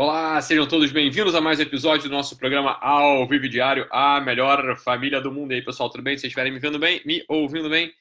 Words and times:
Olá, 0.00 0.40
sejam 0.40 0.64
todos 0.64 0.92
bem-vindos 0.92 1.34
a 1.34 1.40
mais 1.40 1.58
um 1.58 1.62
episódio 1.62 2.08
do 2.08 2.14
nosso 2.14 2.38
programa 2.38 2.78
Ao 2.80 3.26
Vivo 3.26 3.48
Diário, 3.48 3.88
a 3.90 4.20
melhor 4.20 4.78
família 4.78 5.20
do 5.20 5.32
mundo. 5.32 5.50
E 5.50 5.56
aí, 5.56 5.62
pessoal, 5.64 5.90
tudo 5.90 6.04
bem? 6.04 6.16
Se 6.16 6.20
vocês 6.20 6.30
estiverem 6.30 6.52
me 6.52 6.60
vendo 6.60 6.78
bem, 6.78 7.02
me 7.04 7.24
ouvindo 7.26 7.68
bem, 7.68 7.92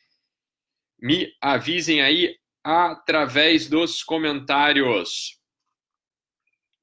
me 1.01 1.33
avisem 1.41 1.99
aí 2.03 2.37
através 2.63 3.67
dos 3.67 4.03
comentários. 4.03 5.41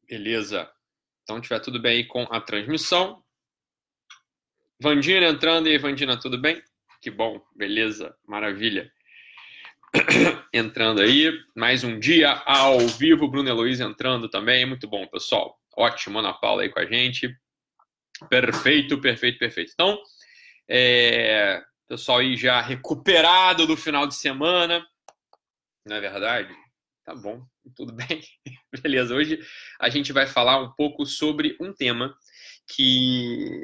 Beleza. 0.08 0.68
Então, 1.22 1.40
tiver 1.40 1.60
tudo 1.60 1.80
bem 1.80 1.98
aí 1.98 2.04
com 2.04 2.24
a 2.24 2.40
transmissão. 2.40 3.22
Vandina 4.82 5.28
entrando. 5.28 5.68
E 5.68 5.70
aí, 5.70 5.78
Vandina, 5.78 6.18
tudo 6.18 6.36
bem? 6.38 6.60
Que 7.00 7.08
bom, 7.08 7.40
beleza, 7.54 8.18
maravilha. 8.26 8.92
entrando 10.52 11.00
aí. 11.00 11.32
Mais 11.54 11.84
um 11.84 11.98
dia 11.98 12.30
ao 12.44 12.78
vivo. 12.80 13.28
Bruno 13.28 13.48
Heloís 13.48 13.80
entrando 13.80 14.28
também. 14.28 14.66
Muito 14.66 14.88
bom, 14.88 15.06
pessoal. 15.06 15.58
Ótimo, 15.76 16.18
Ana 16.18 16.32
Paula 16.32 16.62
aí 16.62 16.68
com 16.68 16.80
a 16.80 16.86
gente. 16.86 17.34
Perfeito, 18.28 19.00
perfeito, 19.00 19.38
perfeito. 19.38 19.72
Então, 19.72 19.98
é... 20.68 21.62
pessoal 21.88 22.18
aí 22.18 22.36
já 22.36 22.60
recuperado 22.60 23.66
do 23.66 23.76
final 23.76 24.06
de 24.06 24.14
semana. 24.14 24.84
Não 25.86 25.96
é 25.96 26.00
verdade? 26.00 26.54
Tá 27.04 27.14
bom, 27.14 27.44
tudo 27.76 27.92
bem. 27.94 28.22
Beleza, 28.82 29.14
hoje 29.14 29.38
a 29.80 29.88
gente 29.88 30.12
vai 30.12 30.26
falar 30.26 30.60
um 30.60 30.72
pouco 30.72 31.04
sobre 31.04 31.56
um 31.60 31.72
tema 31.72 32.16
que 32.66 33.62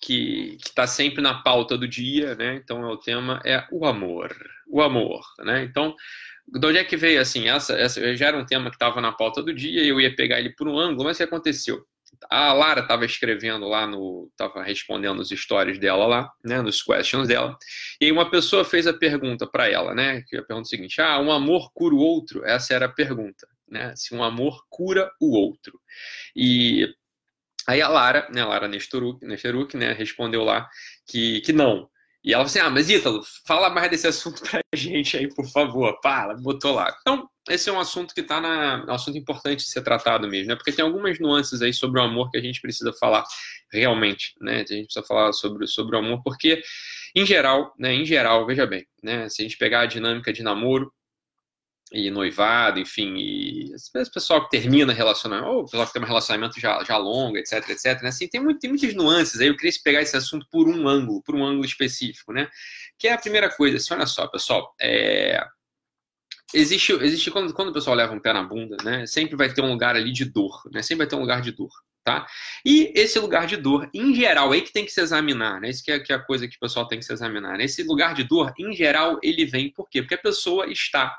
que 0.00 0.56
está 0.64 0.86
sempre 0.86 1.20
na 1.20 1.42
pauta 1.42 1.76
do 1.76 1.88
dia, 1.88 2.34
né? 2.34 2.54
Então 2.56 2.82
o 2.82 2.96
tema 2.96 3.40
é 3.44 3.66
o 3.70 3.84
amor, 3.84 4.34
o 4.68 4.80
amor, 4.80 5.22
né? 5.40 5.64
Então, 5.64 5.94
de 6.46 6.66
onde 6.66 6.78
é 6.78 6.84
que 6.84 6.96
veio 6.96 7.20
assim? 7.20 7.48
Essa, 7.48 7.74
essa 7.74 8.16
já 8.16 8.28
era 8.28 8.38
um 8.38 8.46
tema 8.46 8.70
que 8.70 8.76
estava 8.76 9.00
na 9.00 9.12
pauta 9.12 9.42
do 9.42 9.52
dia 9.52 9.82
e 9.82 9.88
eu 9.88 10.00
ia 10.00 10.14
pegar 10.14 10.38
ele 10.38 10.50
por 10.50 10.68
um 10.68 10.78
ângulo, 10.78 11.04
mas 11.04 11.16
o 11.16 11.18
que 11.18 11.24
aconteceu? 11.24 11.84
A 12.30 12.52
Lara 12.52 12.80
estava 12.80 13.04
escrevendo 13.04 13.68
lá 13.68 13.86
no, 13.86 14.28
estava 14.30 14.62
respondendo 14.62 15.20
os 15.20 15.28
stories 15.28 15.78
dela 15.78 16.06
lá, 16.06 16.32
né, 16.44 16.60
nos 16.62 16.82
questions 16.82 17.28
dela. 17.28 17.56
E 18.00 18.06
aí 18.06 18.12
uma 18.12 18.30
pessoa 18.30 18.64
fez 18.64 18.86
a 18.86 18.92
pergunta 18.92 19.46
para 19.46 19.68
ela, 19.68 19.94
né? 19.94 20.22
Que 20.22 20.36
a 20.36 20.42
pergunta 20.42 20.68
é 20.68 20.70
seguinte: 20.70 21.00
Ah, 21.00 21.20
um 21.20 21.30
amor 21.30 21.70
cura 21.72 21.94
o 21.94 21.98
outro? 21.98 22.44
Essa 22.44 22.74
era 22.74 22.86
a 22.86 22.92
pergunta, 22.92 23.46
né? 23.68 23.94
Se 23.94 24.14
um 24.14 24.22
amor 24.22 24.64
cura 24.68 25.10
o 25.20 25.36
outro. 25.36 25.78
E 26.34 26.88
Aí 27.68 27.82
a 27.82 27.88
Lara, 27.88 28.26
né, 28.32 28.40
a 28.40 28.46
Lara 28.46 28.66
Nestoruk 28.66 29.22
né, 29.76 29.92
respondeu 29.92 30.42
lá 30.42 30.66
que, 31.06 31.42
que 31.42 31.52
não. 31.52 31.86
E 32.24 32.32
ela 32.32 32.44
falou 32.44 32.46
assim: 32.46 32.58
Ah, 32.58 32.70
mas 32.70 32.88
Ítalo, 32.88 33.22
fala 33.46 33.68
mais 33.68 33.90
desse 33.90 34.06
assunto 34.06 34.42
pra 34.42 34.60
gente 34.74 35.18
aí, 35.18 35.28
por 35.28 35.46
favor. 35.46 35.94
Ela 36.02 36.34
botou 36.34 36.74
lá. 36.74 36.96
Então, 37.00 37.28
esse 37.48 37.68
é 37.68 37.72
um 37.72 37.78
assunto 37.78 38.14
que 38.14 38.22
tá 38.22 38.40
na. 38.40 38.86
Um 38.88 38.92
assunto 38.92 39.18
importante 39.18 39.64
de 39.64 39.70
ser 39.70 39.82
tratado 39.82 40.26
mesmo, 40.26 40.48
né? 40.48 40.56
Porque 40.56 40.72
tem 40.72 40.84
algumas 40.84 41.20
nuances 41.20 41.60
aí 41.60 41.72
sobre 41.74 42.00
o 42.00 42.02
amor 42.02 42.30
que 42.30 42.38
a 42.38 42.40
gente 42.42 42.60
precisa 42.60 42.92
falar 42.94 43.22
realmente, 43.70 44.34
né? 44.40 44.56
A 44.56 44.58
gente 44.58 44.86
precisa 44.86 45.04
falar 45.06 45.32
sobre, 45.34 45.66
sobre 45.66 45.94
o 45.94 45.98
amor, 45.98 46.22
porque, 46.24 46.62
em 47.14 47.26
geral, 47.26 47.74
né? 47.78 47.92
Em 47.92 48.04
geral, 48.04 48.46
veja 48.46 48.66
bem, 48.66 48.86
né? 49.02 49.28
Se 49.28 49.42
a 49.42 49.44
gente 49.44 49.58
pegar 49.58 49.80
a 49.80 49.86
dinâmica 49.86 50.32
de 50.32 50.42
namoro, 50.42 50.90
e 51.92 52.10
noivado, 52.10 52.78
enfim, 52.78 53.14
e 53.16 53.72
esse 53.74 53.90
pessoal 54.12 54.44
que 54.44 54.50
termina 54.50 54.92
relacionamento, 54.92 55.48
ou 55.48 55.60
o 55.60 55.64
pessoal 55.64 55.86
que 55.86 55.92
tem 55.92 56.02
um 56.02 56.06
relacionamento 56.06 56.60
já, 56.60 56.82
já 56.84 56.96
longo, 56.98 57.38
etc, 57.38 57.66
etc, 57.70 58.02
né? 58.02 58.08
Assim, 58.10 58.28
tem, 58.28 58.40
muito, 58.40 58.60
tem 58.60 58.70
muitas 58.70 58.94
nuances 58.94 59.40
aí, 59.40 59.48
eu 59.48 59.56
queria 59.56 59.72
pegar 59.82 60.02
esse 60.02 60.16
assunto 60.16 60.46
por 60.50 60.68
um 60.68 60.86
ângulo, 60.86 61.22
por 61.22 61.34
um 61.34 61.44
ângulo 61.44 61.64
específico, 61.64 62.32
né? 62.32 62.48
Que 62.98 63.08
é 63.08 63.12
a 63.12 63.18
primeira 63.18 63.48
coisa, 63.50 63.78
assim, 63.78 63.94
olha 63.94 64.06
só, 64.06 64.26
pessoal, 64.26 64.74
é... 64.80 65.42
Existe, 66.54 66.92
existe 66.92 67.30
quando, 67.30 67.52
quando 67.52 67.68
o 67.68 67.74
pessoal 67.74 67.94
leva 67.94 68.14
um 68.14 68.20
pé 68.20 68.32
na 68.32 68.42
bunda, 68.42 68.76
né? 68.82 69.06
Sempre 69.06 69.36
vai 69.36 69.52
ter 69.52 69.60
um 69.60 69.70
lugar 69.70 69.96
ali 69.96 70.12
de 70.12 70.24
dor, 70.24 70.62
né? 70.72 70.82
Sempre 70.82 71.04
vai 71.04 71.06
ter 71.06 71.16
um 71.16 71.20
lugar 71.20 71.42
de 71.42 71.52
dor, 71.52 71.70
tá? 72.02 72.26
E 72.64 72.90
esse 72.94 73.18
lugar 73.18 73.46
de 73.46 73.56
dor, 73.56 73.88
em 73.92 74.14
geral, 74.14 74.52
aí 74.52 74.62
que 74.62 74.72
tem 74.72 74.84
que 74.84 74.90
se 74.90 75.00
examinar, 75.00 75.60
né? 75.60 75.68
Isso 75.68 75.84
que 75.84 75.92
é, 75.92 76.00
que 76.00 76.10
é 76.10 76.16
a 76.16 76.18
coisa 76.18 76.48
que 76.48 76.56
o 76.56 76.60
pessoal 76.60 76.88
tem 76.88 76.98
que 76.98 77.04
se 77.04 77.12
examinar. 77.12 77.58
Né? 77.58 77.64
Esse 77.64 77.82
lugar 77.82 78.14
de 78.14 78.24
dor, 78.24 78.52
em 78.58 78.72
geral, 78.72 79.18
ele 79.22 79.44
vem 79.44 79.70
por 79.70 79.90
quê? 79.90 80.00
Porque 80.00 80.14
a 80.14 80.18
pessoa 80.18 80.66
está 80.70 81.14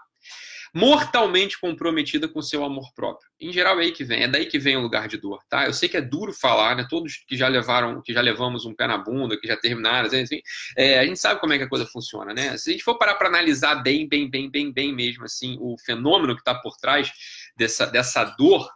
mortalmente 0.74 1.60
comprometida 1.60 2.28
com 2.28 2.42
seu 2.42 2.64
amor 2.64 2.94
próprio. 2.94 3.30
Em 3.40 3.52
geral 3.52 3.80
é 3.80 3.84
aí 3.84 3.92
que 3.92 4.04
vem, 4.04 4.24
é 4.24 4.28
daí 4.28 4.46
que 4.46 4.60
vem 4.60 4.78
o 4.78 4.82
lugar 4.82 5.08
de 5.08 5.18
dor, 5.18 5.40
tá? 5.50 5.66
Eu 5.66 5.74
sei 5.74 5.88
que 5.88 5.98
é 5.98 6.02
duro 6.02 6.34
falar, 6.34 6.76
né? 6.76 6.86
Todos 6.90 7.24
que 7.28 7.38
já 7.38 7.48
levaram, 7.48 8.02
que 8.02 8.14
já 8.14 8.22
levamos 8.22 8.66
um 8.66 8.76
pé 8.76 8.88
na 8.88 8.98
bunda, 8.98 9.40
que 9.40 9.48
já 9.48 9.58
terminaram, 9.58 10.08
assim, 10.08 10.42
é, 10.76 11.00
a 11.00 11.06
gente 11.06 11.20
sabe 11.20 11.40
como 11.40 11.54
é 11.54 11.58
que 11.58 11.64
a 11.64 11.70
coisa 11.70 11.86
funciona, 11.86 12.34
né? 12.34 12.58
Se 12.58 12.70
a 12.70 12.74
gente 12.74 12.84
for 12.84 12.98
parar 12.98 13.16
para 13.16 13.30
analisar 13.30 13.76
bem, 13.76 14.08
bem, 14.08 14.30
bem, 14.30 14.50
bem, 14.50 14.72
bem 14.72 14.94
mesmo, 14.94 15.24
assim, 15.26 15.58
o 15.60 15.76
fenômeno 15.86 16.36
que 16.36 16.42
está 16.42 16.56
por 16.56 16.76
trás 16.78 17.12
dessa, 17.58 17.86
dessa 17.86 18.24
dor 18.24 18.70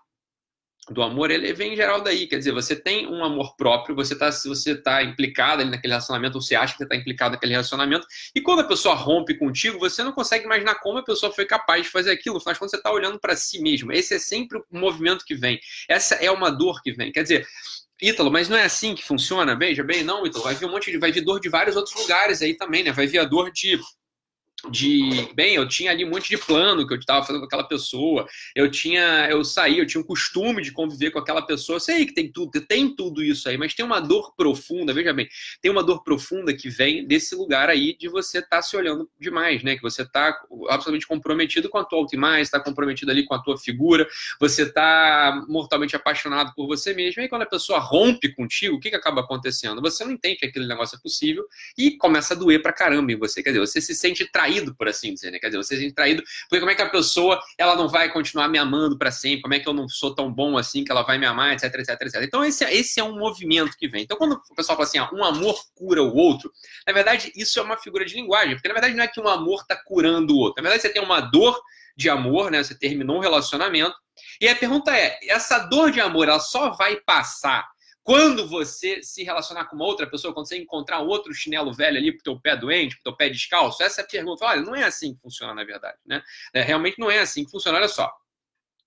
do 0.89 1.01
amor, 1.01 1.31
ele 1.31 1.53
vem 1.53 1.73
em 1.73 1.75
geral 1.75 2.01
daí. 2.01 2.27
Quer 2.27 2.37
dizer, 2.37 2.51
você 2.51 2.75
tem 2.75 3.07
um 3.07 3.23
amor 3.23 3.55
próprio, 3.55 3.95
você 3.95 4.13
está 4.13 4.29
você 4.29 4.75
tá 4.75 5.03
implicado 5.03 5.63
naquele 5.63 5.93
relacionamento, 5.93 6.37
ou 6.37 6.41
você 6.41 6.55
acha 6.55 6.73
que 6.73 6.79
você 6.79 6.83
está 6.83 6.95
implicado 6.95 7.33
naquele 7.33 7.53
relacionamento, 7.53 8.05
e 8.35 8.41
quando 8.41 8.59
a 8.59 8.67
pessoa 8.67 8.95
rompe 8.95 9.35
contigo, 9.35 9.79
você 9.79 10.03
não 10.03 10.11
consegue 10.11 10.45
imaginar 10.45 10.75
como 10.75 10.97
a 10.97 11.03
pessoa 11.03 11.31
foi 11.31 11.45
capaz 11.45 11.83
de 11.83 11.89
fazer 11.89 12.11
aquilo. 12.11 12.37
Afinal, 12.37 12.55
quando 12.57 12.71
você 12.71 12.77
está 12.77 12.91
olhando 12.91 13.19
para 13.19 13.35
si 13.35 13.61
mesmo, 13.61 13.91
esse 13.91 14.15
é 14.15 14.19
sempre 14.19 14.57
o 14.57 14.65
movimento 14.71 15.25
que 15.25 15.35
vem. 15.35 15.59
Essa 15.87 16.15
é 16.15 16.29
uma 16.29 16.49
dor 16.49 16.81
que 16.81 16.91
vem. 16.91 17.11
Quer 17.11 17.23
dizer, 17.23 17.47
Ítalo, 18.01 18.29
mas 18.29 18.49
não 18.49 18.57
é 18.57 18.65
assim 18.65 18.95
que 18.95 19.03
funciona? 19.03 19.55
Veja 19.55 19.83
bem, 19.83 20.03
não, 20.03 20.25
Ítalo, 20.25 20.43
vai 20.43 20.55
vir 20.55 20.65
um 20.65 20.71
monte 20.71 20.91
de. 20.91 20.97
Vai 20.97 21.11
vir 21.11 21.21
dor 21.21 21.39
de 21.39 21.47
vários 21.47 21.75
outros 21.75 21.95
lugares 21.95 22.41
aí 22.41 22.55
também, 22.55 22.83
né? 22.83 22.91
Vai 22.91 23.07
vir 23.07 23.19
a 23.19 23.23
dor 23.23 23.51
de 23.51 23.79
de 24.69 25.29
bem, 25.33 25.55
eu 25.55 25.67
tinha 25.67 25.91
ali 25.91 26.05
um 26.05 26.09
monte 26.09 26.29
de 26.29 26.37
plano 26.37 26.87
que 26.87 26.93
eu 26.93 26.97
estava 26.97 27.25
fazendo 27.25 27.41
com 27.41 27.45
aquela 27.45 27.63
pessoa, 27.63 28.25
eu 28.55 28.71
tinha, 28.71 29.27
eu 29.29 29.43
saí, 29.43 29.79
eu 29.79 29.85
tinha 29.85 30.01
um 30.01 30.05
costume 30.05 30.61
de 30.61 30.71
conviver 30.71 31.11
com 31.11 31.19
aquela 31.19 31.41
pessoa, 31.41 31.75
eu 31.75 31.79
sei 31.81 32.05
que 32.05 32.13
tem 32.13 32.31
tudo, 32.31 32.61
tem 32.61 32.95
tudo 32.95 33.21
isso 33.21 33.49
aí, 33.49 33.57
mas 33.57 33.73
tem 33.73 33.85
uma 33.85 33.99
dor 33.99 34.33
profunda, 34.35 34.93
veja 34.93 35.13
bem, 35.13 35.27
tem 35.61 35.69
uma 35.69 35.83
dor 35.83 36.03
profunda 36.03 36.53
que 36.53 36.69
vem 36.69 37.05
desse 37.05 37.35
lugar 37.35 37.69
aí 37.69 37.95
de 37.97 38.07
você 38.07 38.39
estar 38.39 38.57
tá 38.57 38.61
se 38.61 38.75
olhando 38.77 39.09
demais, 39.19 39.63
né? 39.63 39.75
Que 39.75 39.81
você 39.81 40.03
está 40.03 40.29
absolutamente 40.69 41.07
comprometido 41.07 41.69
com 41.69 41.77
a 41.77 41.83
tua 41.83 41.99
autoimagem, 41.99 42.41
está 42.41 42.59
comprometido 42.59 43.11
ali 43.11 43.25
com 43.25 43.33
a 43.33 43.39
tua 43.39 43.57
figura, 43.57 44.07
você 44.39 44.63
está 44.63 45.43
mortalmente 45.47 45.95
apaixonado 45.95 46.53
por 46.55 46.67
você 46.67 46.93
mesmo, 46.93 47.21
e 47.21 47.27
quando 47.27 47.41
a 47.41 47.47
pessoa 47.47 47.79
rompe 47.79 48.33
contigo, 48.33 48.77
o 48.77 48.79
que, 48.79 48.89
que 48.89 48.95
acaba 48.95 49.21
acontecendo? 49.21 49.81
Você 49.81 50.05
não 50.05 50.11
entende 50.11 50.37
que 50.37 50.45
aquele 50.45 50.67
negócio 50.67 50.95
é 50.95 50.99
possível 50.99 51.45
e 51.77 51.97
começa 51.97 52.33
a 52.33 52.37
doer 52.37 52.61
pra 52.61 52.71
caramba 52.71 53.11
em 53.11 53.17
você, 53.17 53.43
quer 53.43 53.49
dizer, 53.49 53.59
você 53.59 53.81
se 53.81 53.93
sente 53.93 54.25
traído 54.31 54.52
traído, 54.53 54.75
por 54.75 54.87
assim 54.87 55.13
dizer, 55.13 55.31
né? 55.31 55.39
Quer 55.39 55.47
dizer, 55.47 55.57
você 55.57 55.75
se 55.75 55.81
sente 55.81 55.95
traído, 55.95 56.23
porque 56.49 56.59
como 56.59 56.71
é 56.71 56.75
que 56.75 56.81
a 56.81 56.89
pessoa 56.89 57.41
ela 57.57 57.75
não 57.75 57.87
vai 57.87 58.11
continuar 58.11 58.47
me 58.47 58.57
amando 58.57 58.97
para 58.97 59.11
sempre? 59.11 59.41
Como 59.41 59.53
é 59.53 59.59
que 59.59 59.67
eu 59.67 59.73
não 59.73 59.87
sou 59.87 60.13
tão 60.13 60.31
bom 60.31 60.57
assim 60.57 60.83
que 60.83 60.91
ela 60.91 61.03
vai 61.03 61.17
me 61.17 61.25
amar, 61.25 61.53
etc, 61.53 61.73
etc, 61.75 62.01
etc. 62.01 62.21
Então, 62.23 62.43
esse, 62.43 62.63
esse 62.65 62.99
é 62.99 63.03
um 63.03 63.17
movimento 63.17 63.75
que 63.77 63.87
vem. 63.87 64.03
Então, 64.03 64.17
quando 64.17 64.33
o 64.33 64.55
pessoal 64.55 64.77
fala 64.77 64.87
assim, 64.87 64.97
ah, 64.97 65.09
um 65.13 65.23
amor 65.23 65.55
cura 65.75 66.01
o 66.01 66.15
outro, 66.15 66.51
na 66.85 66.93
verdade, 66.93 67.31
isso 67.35 67.59
é 67.59 67.61
uma 67.61 67.77
figura 67.77 68.05
de 68.05 68.15
linguagem, 68.15 68.55
porque 68.55 68.67
na 68.67 68.73
verdade 68.73 68.95
não 68.95 69.03
é 69.03 69.07
que 69.07 69.19
um 69.19 69.27
amor 69.27 69.61
está 69.61 69.75
curando 69.75 70.33
o 70.33 70.37
outro. 70.37 70.61
Na 70.61 70.69
verdade, 70.69 70.81
você 70.81 70.93
tem 70.93 71.01
uma 71.01 71.19
dor 71.19 71.59
de 71.95 72.09
amor, 72.09 72.51
né? 72.51 72.63
Você 72.63 72.77
terminou 72.77 73.17
um 73.17 73.21
relacionamento. 73.21 73.95
E 74.39 74.47
a 74.47 74.55
pergunta 74.55 74.95
é: 74.95 75.17
essa 75.27 75.59
dor 75.59 75.91
de 75.91 75.99
amor, 75.99 76.27
ela 76.27 76.39
só 76.39 76.71
vai 76.71 76.97
passar 76.97 77.67
quando 78.03 78.47
você 78.47 79.01
se 79.01 79.23
relacionar 79.23 79.65
com 79.65 79.75
uma 79.77 79.85
outra 79.85 80.05
pessoa, 80.05 80.33
quando 80.33 80.47
você 80.47 80.57
encontrar 80.57 80.99
outro 80.99 81.33
chinelo 81.33 81.73
velho 81.73 81.97
ali 81.97 82.11
pro 82.11 82.23
teu 82.23 82.39
pé 82.39 82.55
doente, 82.55 82.95
pro 82.95 83.03
teu 83.03 83.15
pé 83.15 83.29
descalço, 83.29 83.81
essa 83.81 84.01
é 84.01 84.03
a 84.03 84.07
pergunta. 84.07 84.45
Olha, 84.45 84.61
não 84.61 84.75
é 84.75 84.83
assim 84.83 85.15
que 85.15 85.21
funciona 85.21 85.53
na 85.53 85.63
verdade, 85.63 85.97
né? 86.05 86.21
É, 86.53 86.61
realmente 86.61 86.99
não 86.99 87.09
é 87.09 87.19
assim 87.19 87.45
que 87.45 87.51
funciona. 87.51 87.77
Olha 87.77 87.87
só. 87.87 88.11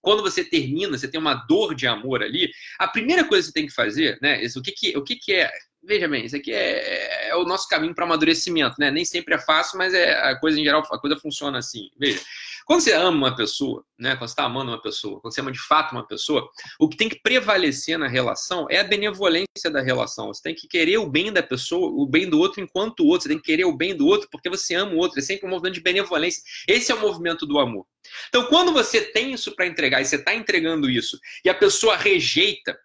Quando 0.03 0.23
você 0.23 0.45
termina, 0.45 0.97
você 0.97 1.09
tem 1.09 1.19
uma 1.19 1.35
dor 1.35 1.75
de 1.75 1.87
amor 1.87 2.23
ali, 2.23 2.51
a 2.79 2.87
primeira 2.87 3.25
coisa 3.25 3.43
que 3.43 3.49
você 3.49 3.55
tem 3.55 3.67
que 3.67 3.75
fazer, 3.75 4.19
né? 4.21 4.41
Isso, 4.45 4.61
o 4.61 4.63
que, 4.63 4.71
que, 4.71 4.97
o 4.97 5.03
que, 5.03 5.17
que 5.17 5.33
é 5.33 5.51
veja 5.87 6.09
bem, 6.09 6.25
isso 6.25 6.37
aqui 6.37 6.53
é, 6.53 7.29
é 7.29 7.37
o 7.37 7.45
nosso 7.45 7.69
caminho 7.69 7.95
para 7.95 8.05
amadurecimento, 8.05 8.75
né? 8.79 8.91
Nem 8.91 9.05
sempre 9.05 9.35
é 9.35 9.39
fácil, 9.39 9.79
mas 9.79 9.95
é 9.95 10.13
a 10.31 10.37
coisa 10.39 10.61
em 10.61 10.65
geral, 10.65 10.83
a 10.91 10.99
coisa 10.99 11.17
funciona 11.17 11.59
assim. 11.59 11.91
Veja, 11.97 12.21
quando 12.67 12.81
você 12.81 12.93
ama 12.93 13.17
uma 13.17 13.37
pessoa, 13.37 13.85
né? 13.97 14.17
Quando 14.17 14.29
você 14.29 14.33
está 14.33 14.43
amando 14.43 14.73
uma 14.73 14.83
pessoa, 14.83 15.21
quando 15.21 15.33
você 15.33 15.41
ama 15.41 15.53
de 15.53 15.61
fato 15.61 15.93
uma 15.93 16.05
pessoa, 16.05 16.51
o 16.81 16.89
que 16.89 16.97
tem 16.97 17.09
que 17.09 17.21
prevalecer 17.23 17.97
na 17.97 18.09
relação 18.09 18.67
é 18.69 18.81
a 18.81 18.85
benevolência 18.85 19.71
da 19.71 19.81
relação. 19.81 20.35
Você 20.35 20.43
tem 20.43 20.55
que 20.55 20.67
querer 20.67 20.99
o 20.99 21.09
bem 21.09 21.33
da 21.33 21.45
pessoa, 21.45 21.89
o 21.89 22.05
bem 22.05 22.29
do 22.29 22.41
outro 22.41 22.61
enquanto 22.61 23.01
o 23.01 23.07
outro. 23.07 23.23
Você 23.23 23.29
tem 23.29 23.39
que 23.39 23.45
querer 23.45 23.67
o 23.67 23.77
bem 23.77 23.97
do 23.97 24.05
outro 24.05 24.29
porque 24.33 24.51
você 24.51 24.75
ama 24.75 24.95
o 24.95 24.97
outro. 24.97 25.21
É 25.21 25.23
sempre 25.23 25.47
um 25.47 25.51
movimento 25.51 25.75
de 25.75 25.81
benevolência. 25.81 26.43
Esse 26.67 26.91
é 26.91 26.95
o 26.97 27.01
movimento 27.01 27.47
do 27.47 27.61
amor. 27.61 27.87
Então, 28.29 28.47
quando 28.47 28.73
você 28.73 29.01
tem 29.01 29.33
isso 29.33 29.55
para 29.55 29.67
entregar 29.67 30.01
e 30.01 30.05
você 30.05 30.17
está 30.17 30.35
entregando 30.35 30.91
isso 30.91 31.21
e 31.45 31.49
a 31.49 31.55
pessoa 31.55 31.97
rejeita 31.97 32.77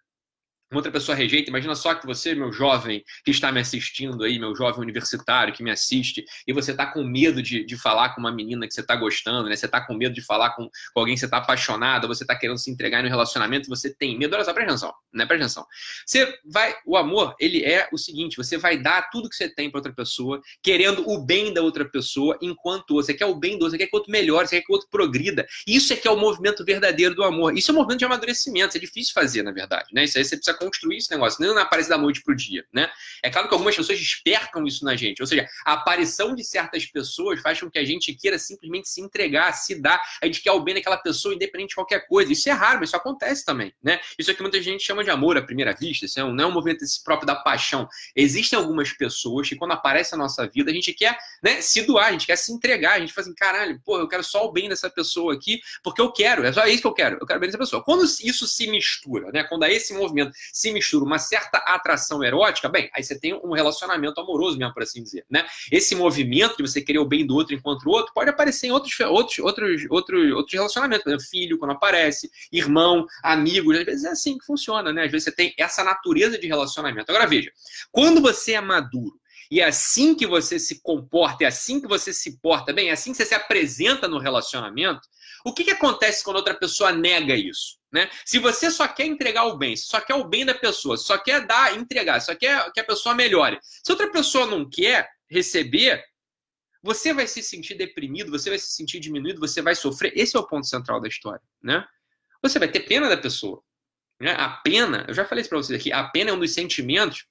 outra 0.76 0.90
pessoa 0.90 1.16
rejeita, 1.16 1.50
imagina 1.50 1.74
só 1.74 1.94
que 1.94 2.06
você, 2.06 2.34
meu 2.34 2.52
jovem 2.52 3.02
que 3.24 3.30
está 3.30 3.50
me 3.52 3.60
assistindo 3.60 4.24
aí, 4.24 4.38
meu 4.38 4.54
jovem 4.54 4.80
universitário 4.80 5.52
que 5.52 5.62
me 5.62 5.70
assiste, 5.70 6.24
e 6.46 6.52
você 6.52 6.72
está 6.72 6.86
com 6.86 7.02
medo 7.02 7.42
de, 7.42 7.64
de 7.64 7.76
falar 7.76 8.10
com 8.10 8.20
uma 8.20 8.32
menina 8.32 8.66
que 8.66 8.74
você 8.74 8.80
está 8.80 8.96
gostando, 8.96 9.48
né? 9.48 9.56
Você 9.56 9.66
está 9.66 9.80
com 9.80 9.94
medo 9.94 10.14
de 10.14 10.22
falar 10.22 10.50
com, 10.50 10.68
com 10.92 11.00
alguém 11.00 11.14
que 11.14 11.20
você 11.20 11.26
está 11.26 11.38
apaixonado, 11.38 12.08
você 12.08 12.24
está 12.24 12.34
querendo 12.36 12.58
se 12.58 12.70
entregar 12.70 13.02
no 13.02 13.08
relacionamento, 13.08 13.68
você 13.68 13.94
tem 13.94 14.18
medo. 14.18 14.34
Olha 14.34 14.44
só, 14.44 14.52
presta 14.52 14.72
atenção, 14.72 14.94
né? 15.12 15.26
Presta 15.26 15.44
atenção. 15.44 15.66
Você 16.06 16.38
vai, 16.44 16.74
o 16.86 16.96
amor, 16.96 17.34
ele 17.38 17.64
é 17.64 17.88
o 17.92 17.98
seguinte: 17.98 18.36
você 18.36 18.56
vai 18.56 18.76
dar 18.76 19.10
tudo 19.10 19.28
que 19.28 19.36
você 19.36 19.48
tem 19.48 19.70
para 19.70 19.78
outra 19.78 19.92
pessoa, 19.92 20.40
querendo 20.62 21.08
o 21.08 21.24
bem 21.24 21.52
da 21.52 21.62
outra 21.62 21.84
pessoa, 21.84 22.38
enquanto 22.40 22.94
você 22.94 23.14
quer 23.14 23.26
o 23.26 23.34
bem 23.34 23.58
do 23.58 23.64
outro, 23.64 23.70
você 23.70 23.78
quer 23.78 23.86
que 23.86 23.96
o 23.96 23.98
outro 23.98 24.12
melhore, 24.12 24.48
você 24.48 24.56
quer 24.56 24.66
que 24.66 24.72
o 24.72 24.74
outro 24.74 24.88
progrida. 24.90 25.46
Isso 25.66 25.92
é 25.92 25.96
que 25.96 26.08
é 26.08 26.10
o 26.10 26.16
movimento 26.16 26.64
verdadeiro 26.64 27.14
do 27.14 27.22
amor. 27.22 27.56
Isso 27.56 27.70
é 27.70 27.74
um 27.74 27.76
movimento 27.76 27.98
de 27.98 28.04
amadurecimento, 28.04 28.68
isso 28.68 28.78
é 28.78 28.80
difícil 28.80 29.12
fazer, 29.14 29.42
na 29.42 29.52
verdade, 29.52 29.86
né? 29.92 30.04
Isso 30.04 30.18
aí 30.18 30.24
você 30.24 30.36
precisa 30.36 30.56
construir 30.62 30.98
esse 30.98 31.10
negócio, 31.10 31.44
não 31.44 31.58
aparece 31.58 31.88
da 31.88 31.98
noite 31.98 32.22
pro 32.22 32.34
dia, 32.34 32.64
né? 32.72 32.90
É 33.22 33.30
claro 33.30 33.48
que 33.48 33.54
algumas 33.54 33.76
pessoas 33.76 33.98
despertam 33.98 34.66
isso 34.66 34.84
na 34.84 34.96
gente, 34.96 35.20
ou 35.20 35.26
seja, 35.26 35.48
a 35.64 35.74
aparição 35.74 36.34
de 36.34 36.44
certas 36.44 36.86
pessoas 36.86 37.40
faz 37.40 37.60
com 37.60 37.70
que 37.70 37.78
a 37.78 37.84
gente 37.84 38.14
queira 38.14 38.38
simplesmente 38.38 38.88
se 38.88 39.00
entregar, 39.00 39.52
se 39.52 39.80
dar, 39.80 40.00
a 40.20 40.26
gente 40.26 40.40
quer 40.40 40.52
o 40.52 40.60
bem 40.60 40.74
daquela 40.74 40.96
pessoa 40.96 41.34
independente 41.34 41.70
de 41.70 41.74
qualquer 41.74 42.06
coisa. 42.06 42.32
Isso 42.32 42.48
é 42.48 42.52
raro, 42.52 42.80
mas 42.80 42.88
isso 42.88 42.96
acontece 42.96 43.44
também, 43.44 43.72
né? 43.82 44.00
Isso 44.18 44.30
é 44.30 44.34
que 44.34 44.42
muita 44.42 44.60
gente 44.62 44.82
chama 44.82 45.04
de 45.04 45.10
amor 45.10 45.36
à 45.36 45.42
primeira 45.42 45.72
vista, 45.74 46.06
isso 46.06 46.18
é 46.18 46.24
um, 46.24 46.32
não 46.32 46.44
é 46.44 46.46
um 46.46 46.52
movimento 46.52 46.84
próprio 47.04 47.26
da 47.26 47.34
paixão. 47.34 47.88
Existem 48.14 48.58
algumas 48.58 48.92
pessoas 48.92 49.48
que 49.48 49.56
quando 49.56 49.72
aparece 49.72 50.12
na 50.12 50.18
nossa 50.18 50.46
vida, 50.46 50.70
a 50.70 50.74
gente 50.74 50.92
quer, 50.92 51.16
né, 51.42 51.60
se 51.60 51.82
doar, 51.82 52.08
a 52.08 52.12
gente 52.12 52.26
quer 52.26 52.36
se 52.36 52.52
entregar, 52.52 52.94
a 52.94 53.00
gente 53.00 53.12
fala 53.12 53.26
assim, 53.26 53.34
caralho, 53.34 53.80
pô, 53.84 53.98
eu 53.98 54.08
quero 54.08 54.22
só 54.22 54.46
o 54.46 54.52
bem 54.52 54.68
dessa 54.68 54.90
pessoa 54.90 55.34
aqui, 55.34 55.60
porque 55.82 56.00
eu 56.00 56.12
quero, 56.12 56.44
é 56.44 56.52
só 56.52 56.66
isso 56.66 56.82
que 56.82 56.86
eu 56.86 56.94
quero, 56.94 57.18
eu 57.20 57.26
quero 57.26 57.38
o 57.38 57.40
bem 57.40 57.48
dessa 57.48 57.58
pessoa. 57.58 57.82
Quando 57.82 58.04
isso 58.04 58.46
se 58.46 58.66
mistura, 58.68 59.30
né, 59.32 59.44
quando 59.44 59.64
esse 59.64 59.94
movimento 59.94 60.32
se 60.52 60.70
mistura 60.70 61.02
uma 61.02 61.18
certa 61.18 61.56
atração 61.58 62.22
erótica, 62.22 62.68
bem, 62.68 62.90
aí 62.94 63.02
você 63.02 63.18
tem 63.18 63.32
um 63.32 63.52
relacionamento 63.52 64.20
amoroso 64.20 64.58
mesmo, 64.58 64.74
por 64.74 64.82
assim 64.82 65.02
dizer, 65.02 65.24
né? 65.30 65.46
Esse 65.70 65.94
movimento 65.94 66.58
de 66.58 66.62
você 66.62 66.82
querer 66.82 66.98
o 66.98 67.06
bem 67.06 67.26
do 67.26 67.34
outro 67.34 67.54
enquanto 67.54 67.84
o 67.86 67.90
outro 67.90 68.12
pode 68.12 68.28
aparecer 68.28 68.66
em 68.66 68.70
outros, 68.70 69.00
outros, 69.00 69.38
outros, 69.38 69.86
outros, 69.88 70.32
outros 70.32 70.52
relacionamentos, 70.52 71.04
por 71.04 71.10
exemplo, 71.10 71.26
filho, 71.26 71.58
quando 71.58 71.70
aparece, 71.70 72.30
irmão, 72.52 73.06
amigo, 73.22 73.72
às 73.72 73.84
vezes 73.84 74.04
é 74.04 74.10
assim 74.10 74.36
que 74.36 74.44
funciona, 74.44 74.92
né? 74.92 75.04
Às 75.04 75.10
vezes 75.10 75.24
você 75.24 75.32
tem 75.32 75.54
essa 75.58 75.82
natureza 75.82 76.38
de 76.38 76.46
relacionamento. 76.46 77.10
Agora 77.10 77.26
veja, 77.26 77.50
quando 77.90 78.20
você 78.20 78.52
é 78.52 78.60
maduro, 78.60 79.18
e 79.50 79.60
é 79.60 79.64
assim 79.64 80.14
que 80.14 80.26
você 80.26 80.58
se 80.58 80.80
comporta, 80.82 81.44
é 81.44 81.46
assim 81.46 81.80
que 81.80 81.86
você 81.86 82.12
se 82.12 82.38
porta 82.40 82.72
bem, 82.72 82.88
é 82.88 82.92
assim 82.92 83.12
que 83.12 83.18
você 83.18 83.26
se 83.26 83.34
apresenta 83.34 84.08
no 84.08 84.18
relacionamento, 84.18 85.06
o 85.44 85.52
que, 85.52 85.64
que 85.64 85.70
acontece 85.70 86.22
quando 86.24 86.36
outra 86.36 86.54
pessoa 86.54 86.92
nega 86.92 87.34
isso? 87.34 87.81
Né? 87.92 88.08
Se 88.24 88.38
você 88.38 88.70
só 88.70 88.88
quer 88.88 89.06
entregar 89.06 89.44
o 89.44 89.58
bem, 89.58 89.76
só 89.76 90.00
quer 90.00 90.14
o 90.14 90.24
bem 90.24 90.46
da 90.46 90.54
pessoa, 90.54 90.96
só 90.96 91.18
quer 91.18 91.46
dar, 91.46 91.76
entregar, 91.76 92.20
só 92.20 92.34
quer 92.34 92.72
que 92.72 92.80
a 92.80 92.84
pessoa 92.84 93.14
melhore. 93.14 93.58
Se 93.62 93.92
outra 93.92 94.10
pessoa 94.10 94.46
não 94.46 94.68
quer 94.68 95.10
receber, 95.30 96.02
você 96.82 97.12
vai 97.12 97.26
se 97.26 97.42
sentir 97.42 97.74
deprimido, 97.74 98.30
você 98.30 98.48
vai 98.48 98.58
se 98.58 98.72
sentir 98.72 98.98
diminuído, 98.98 99.38
você 99.38 99.60
vai 99.60 99.74
sofrer. 99.74 100.12
Esse 100.16 100.36
é 100.36 100.40
o 100.40 100.46
ponto 100.46 100.66
central 100.66 101.00
da 101.00 101.08
história, 101.08 101.42
né? 101.62 101.86
Você 102.42 102.58
vai 102.58 102.68
ter 102.68 102.80
pena 102.80 103.08
da 103.08 103.16
pessoa. 103.16 103.62
Né? 104.18 104.32
A 104.32 104.48
pena, 104.48 105.04
eu 105.06 105.14
já 105.14 105.24
falei 105.24 105.42
isso 105.42 105.50
para 105.50 105.58
vocês 105.58 105.78
aqui, 105.78 105.92
a 105.92 106.04
pena 106.04 106.30
é 106.30 106.32
um 106.32 106.38
dos 106.38 106.54
sentimentos 106.54 107.26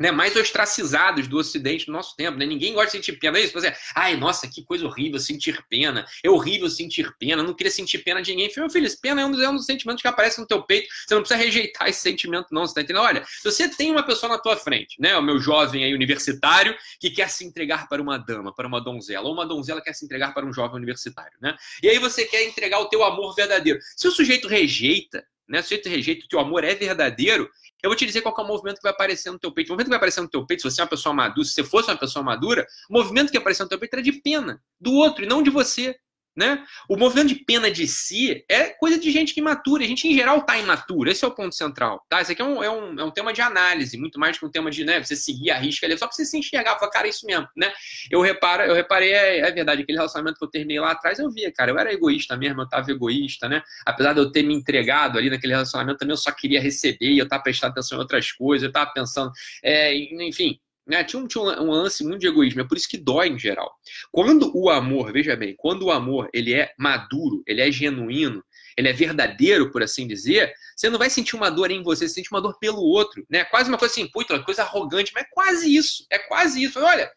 né, 0.00 0.10
mais 0.10 0.36
ostracizados 0.36 1.26
do 1.26 1.38
Ocidente 1.38 1.88
no 1.88 1.94
nosso 1.94 2.16
tempo. 2.16 2.38
Né? 2.38 2.46
Ninguém 2.46 2.72
gosta 2.72 2.90
de 2.90 3.04
sentir 3.04 3.18
pena. 3.18 3.38
É 3.38 3.42
isso? 3.42 3.52
Você, 3.52 3.74
ai, 3.94 4.16
nossa, 4.16 4.48
que 4.48 4.64
coisa 4.64 4.86
horrível 4.86 5.18
sentir 5.18 5.64
pena. 5.68 6.06
É 6.22 6.30
horrível 6.30 6.68
sentir 6.70 7.14
pena. 7.18 7.42
Eu 7.42 7.46
não 7.46 7.54
queria 7.54 7.70
sentir 7.70 7.98
pena 7.98 8.22
de 8.22 8.30
ninguém. 8.30 8.50
Meu 8.56 8.70
filho, 8.70 8.88
pena 9.00 9.22
é 9.22 9.24
um, 9.24 9.30
dos, 9.30 9.40
é 9.40 9.48
um 9.48 9.56
dos 9.56 9.66
sentimentos 9.66 10.02
que 10.02 10.08
aparece 10.08 10.40
no 10.40 10.46
teu 10.46 10.62
peito. 10.62 10.88
Você 11.06 11.14
não 11.14 11.22
precisa 11.22 11.40
rejeitar 11.40 11.88
esse 11.88 12.00
sentimento, 12.00 12.48
não. 12.50 12.66
Você 12.66 12.74
tá 12.74 12.82
entendendo? 12.82 13.02
Olha, 13.02 13.24
se 13.24 13.44
você 13.44 13.68
tem 13.68 13.90
uma 13.90 14.02
pessoa 14.02 14.32
na 14.32 14.38
tua 14.38 14.56
frente, 14.56 14.96
né, 15.00 15.16
o 15.16 15.22
meu 15.22 15.38
jovem 15.38 15.84
aí 15.84 15.94
universitário, 15.94 16.74
que 17.00 17.10
quer 17.10 17.28
se 17.28 17.44
entregar 17.44 17.88
para 17.88 18.00
uma 18.02 18.18
dama, 18.18 18.54
para 18.54 18.66
uma 18.66 18.80
donzela, 18.80 19.26
ou 19.26 19.32
uma 19.32 19.46
donzela 19.46 19.80
quer 19.80 19.92
se 19.92 20.04
entregar 20.04 20.34
para 20.34 20.46
um 20.46 20.52
jovem 20.52 20.76
universitário, 20.76 21.36
né? 21.40 21.56
E 21.82 21.88
aí 21.88 21.98
você 21.98 22.24
quer 22.24 22.44
entregar 22.44 22.78
o 22.80 22.88
teu 22.88 23.04
amor 23.04 23.34
verdadeiro. 23.34 23.78
Se 23.96 24.08
o 24.08 24.10
sujeito 24.10 24.48
rejeita, 24.48 25.24
né, 25.48 25.62
se 25.62 25.66
o 25.66 25.68
sujeito 25.68 25.88
rejeita 25.88 26.24
o 26.26 26.28
teu 26.28 26.40
amor 26.40 26.64
é 26.64 26.74
verdadeiro, 26.74 27.50
eu 27.82 27.90
vou 27.90 27.96
te 27.96 28.04
dizer 28.04 28.22
qual 28.22 28.34
é 28.36 28.40
o 28.40 28.46
movimento 28.46 28.76
que 28.76 28.82
vai 28.82 28.92
aparecer 28.92 29.30
no 29.30 29.38
teu 29.38 29.52
peito. 29.52 29.68
O 29.68 29.72
movimento 29.72 29.86
que 29.86 29.90
vai 29.90 29.98
aparecer 29.98 30.20
no 30.20 30.28
teu 30.28 30.44
peito, 30.44 30.62
se 30.62 30.70
você 30.70 30.80
é 30.80 30.84
uma 30.84 30.90
pessoa 30.90 31.14
madura, 31.14 31.44
se 31.44 31.54
você 31.54 31.64
fosse 31.64 31.90
uma 31.90 31.96
pessoa 31.96 32.22
madura, 32.22 32.66
o 32.90 32.92
movimento 32.92 33.30
que 33.30 33.38
aparecer 33.38 33.62
no 33.62 33.68
teu 33.68 33.78
peito 33.78 33.94
era 33.94 34.02
de 34.02 34.12
pena 34.12 34.62
do 34.80 34.92
outro 34.92 35.24
e 35.24 35.28
não 35.28 35.42
de 35.42 35.50
você. 35.50 35.96
Né? 36.38 36.64
O 36.88 36.96
movimento 36.96 37.28
de 37.28 37.34
pena 37.34 37.68
de 37.68 37.88
si 37.88 38.44
é 38.48 38.68
coisa 38.68 38.96
de 38.96 39.10
gente 39.10 39.34
que 39.34 39.40
imatura. 39.40 39.82
A 39.82 39.86
gente, 39.88 40.06
em 40.06 40.14
geral, 40.14 40.38
está 40.38 40.56
imaturo. 40.56 41.10
Esse 41.10 41.24
é 41.24 41.28
o 41.28 41.32
ponto 41.32 41.52
central. 41.52 42.06
Tá? 42.08 42.20
Esse 42.20 42.30
aqui 42.30 42.40
é 42.40 42.44
um, 42.44 42.62
é, 42.62 42.70
um, 42.70 43.00
é 43.00 43.02
um 43.02 43.10
tema 43.10 43.32
de 43.32 43.40
análise, 43.40 43.98
muito 43.98 44.20
mais 44.20 44.38
que 44.38 44.46
um 44.46 44.50
tema 44.50 44.70
de 44.70 44.84
né, 44.84 45.02
você 45.02 45.16
seguir 45.16 45.50
a 45.50 45.58
risca 45.58 45.84
ali, 45.84 45.98
só 45.98 46.06
para 46.06 46.14
você 46.14 46.24
se 46.24 46.38
enxergar 46.38 46.78
falar, 46.78 46.92
cara, 46.92 47.08
é 47.08 47.10
isso 47.10 47.26
mesmo. 47.26 47.48
Né? 47.56 47.72
Eu, 48.08 48.20
reparo, 48.20 48.62
eu 48.62 48.74
reparei, 48.74 49.12
é, 49.12 49.40
é, 49.40 49.50
verdade, 49.50 49.82
aquele 49.82 49.98
relacionamento 49.98 50.38
que 50.38 50.44
eu 50.44 50.50
terminei 50.50 50.78
lá 50.78 50.92
atrás, 50.92 51.18
eu 51.18 51.28
via, 51.28 51.50
cara, 51.50 51.72
eu 51.72 51.78
era 51.78 51.92
egoísta 51.92 52.36
mesmo, 52.36 52.60
eu 52.60 52.64
estava 52.64 52.88
egoísta, 52.88 53.48
né? 53.48 53.60
Apesar 53.84 54.12
de 54.12 54.20
eu 54.20 54.30
ter 54.30 54.44
me 54.44 54.54
entregado 54.54 55.18
ali 55.18 55.28
naquele 55.28 55.54
relacionamento, 55.54 55.98
também 55.98 56.12
eu 56.12 56.16
só 56.16 56.30
queria 56.30 56.60
receber 56.60 57.18
eu 57.18 57.24
estava 57.24 57.42
prestando 57.42 57.72
atenção 57.72 57.98
em 57.98 58.00
outras 58.00 58.30
coisas, 58.30 58.62
eu 58.62 58.68
estava 58.68 58.90
pensando, 58.92 59.32
é, 59.62 59.94
enfim, 59.94 60.58
né? 60.88 61.04
Tinha, 61.04 61.22
um, 61.22 61.26
tinha 61.26 61.42
um 61.42 61.70
lance 61.70 62.02
muito 62.02 62.20
de 62.20 62.26
egoísmo, 62.26 62.60
é 62.62 62.66
por 62.66 62.76
isso 62.76 62.88
que 62.88 62.96
dói 62.96 63.28
em 63.28 63.38
geral. 63.38 63.70
Quando 64.10 64.50
o 64.56 64.70
amor, 64.70 65.12
veja 65.12 65.36
bem, 65.36 65.54
quando 65.56 65.84
o 65.84 65.90
amor 65.90 66.28
ele 66.32 66.54
é 66.54 66.72
maduro, 66.78 67.42
ele 67.46 67.60
é 67.60 67.70
genuíno, 67.70 68.42
ele 68.76 68.88
é 68.88 68.92
verdadeiro, 68.92 69.70
por 69.70 69.82
assim 69.82 70.06
dizer, 70.06 70.52
você 70.76 70.88
não 70.88 70.98
vai 70.98 71.10
sentir 71.10 71.36
uma 71.36 71.50
dor 71.50 71.70
em 71.70 71.82
você, 71.82 72.08
você 72.08 72.14
sente 72.14 72.30
uma 72.32 72.40
dor 72.40 72.58
pelo 72.58 72.80
outro. 72.80 73.24
Né? 73.28 73.44
Quase 73.44 73.68
uma 73.68 73.76
coisa 73.76 73.92
assim, 73.92 74.08
puta, 74.10 74.34
uma 74.34 74.44
coisa 74.44 74.62
arrogante, 74.62 75.12
mas 75.14 75.24
é 75.24 75.28
quase 75.30 75.74
isso, 75.74 76.06
é 76.10 76.18
quase 76.18 76.62
isso. 76.62 76.80
Olha, 76.80 77.10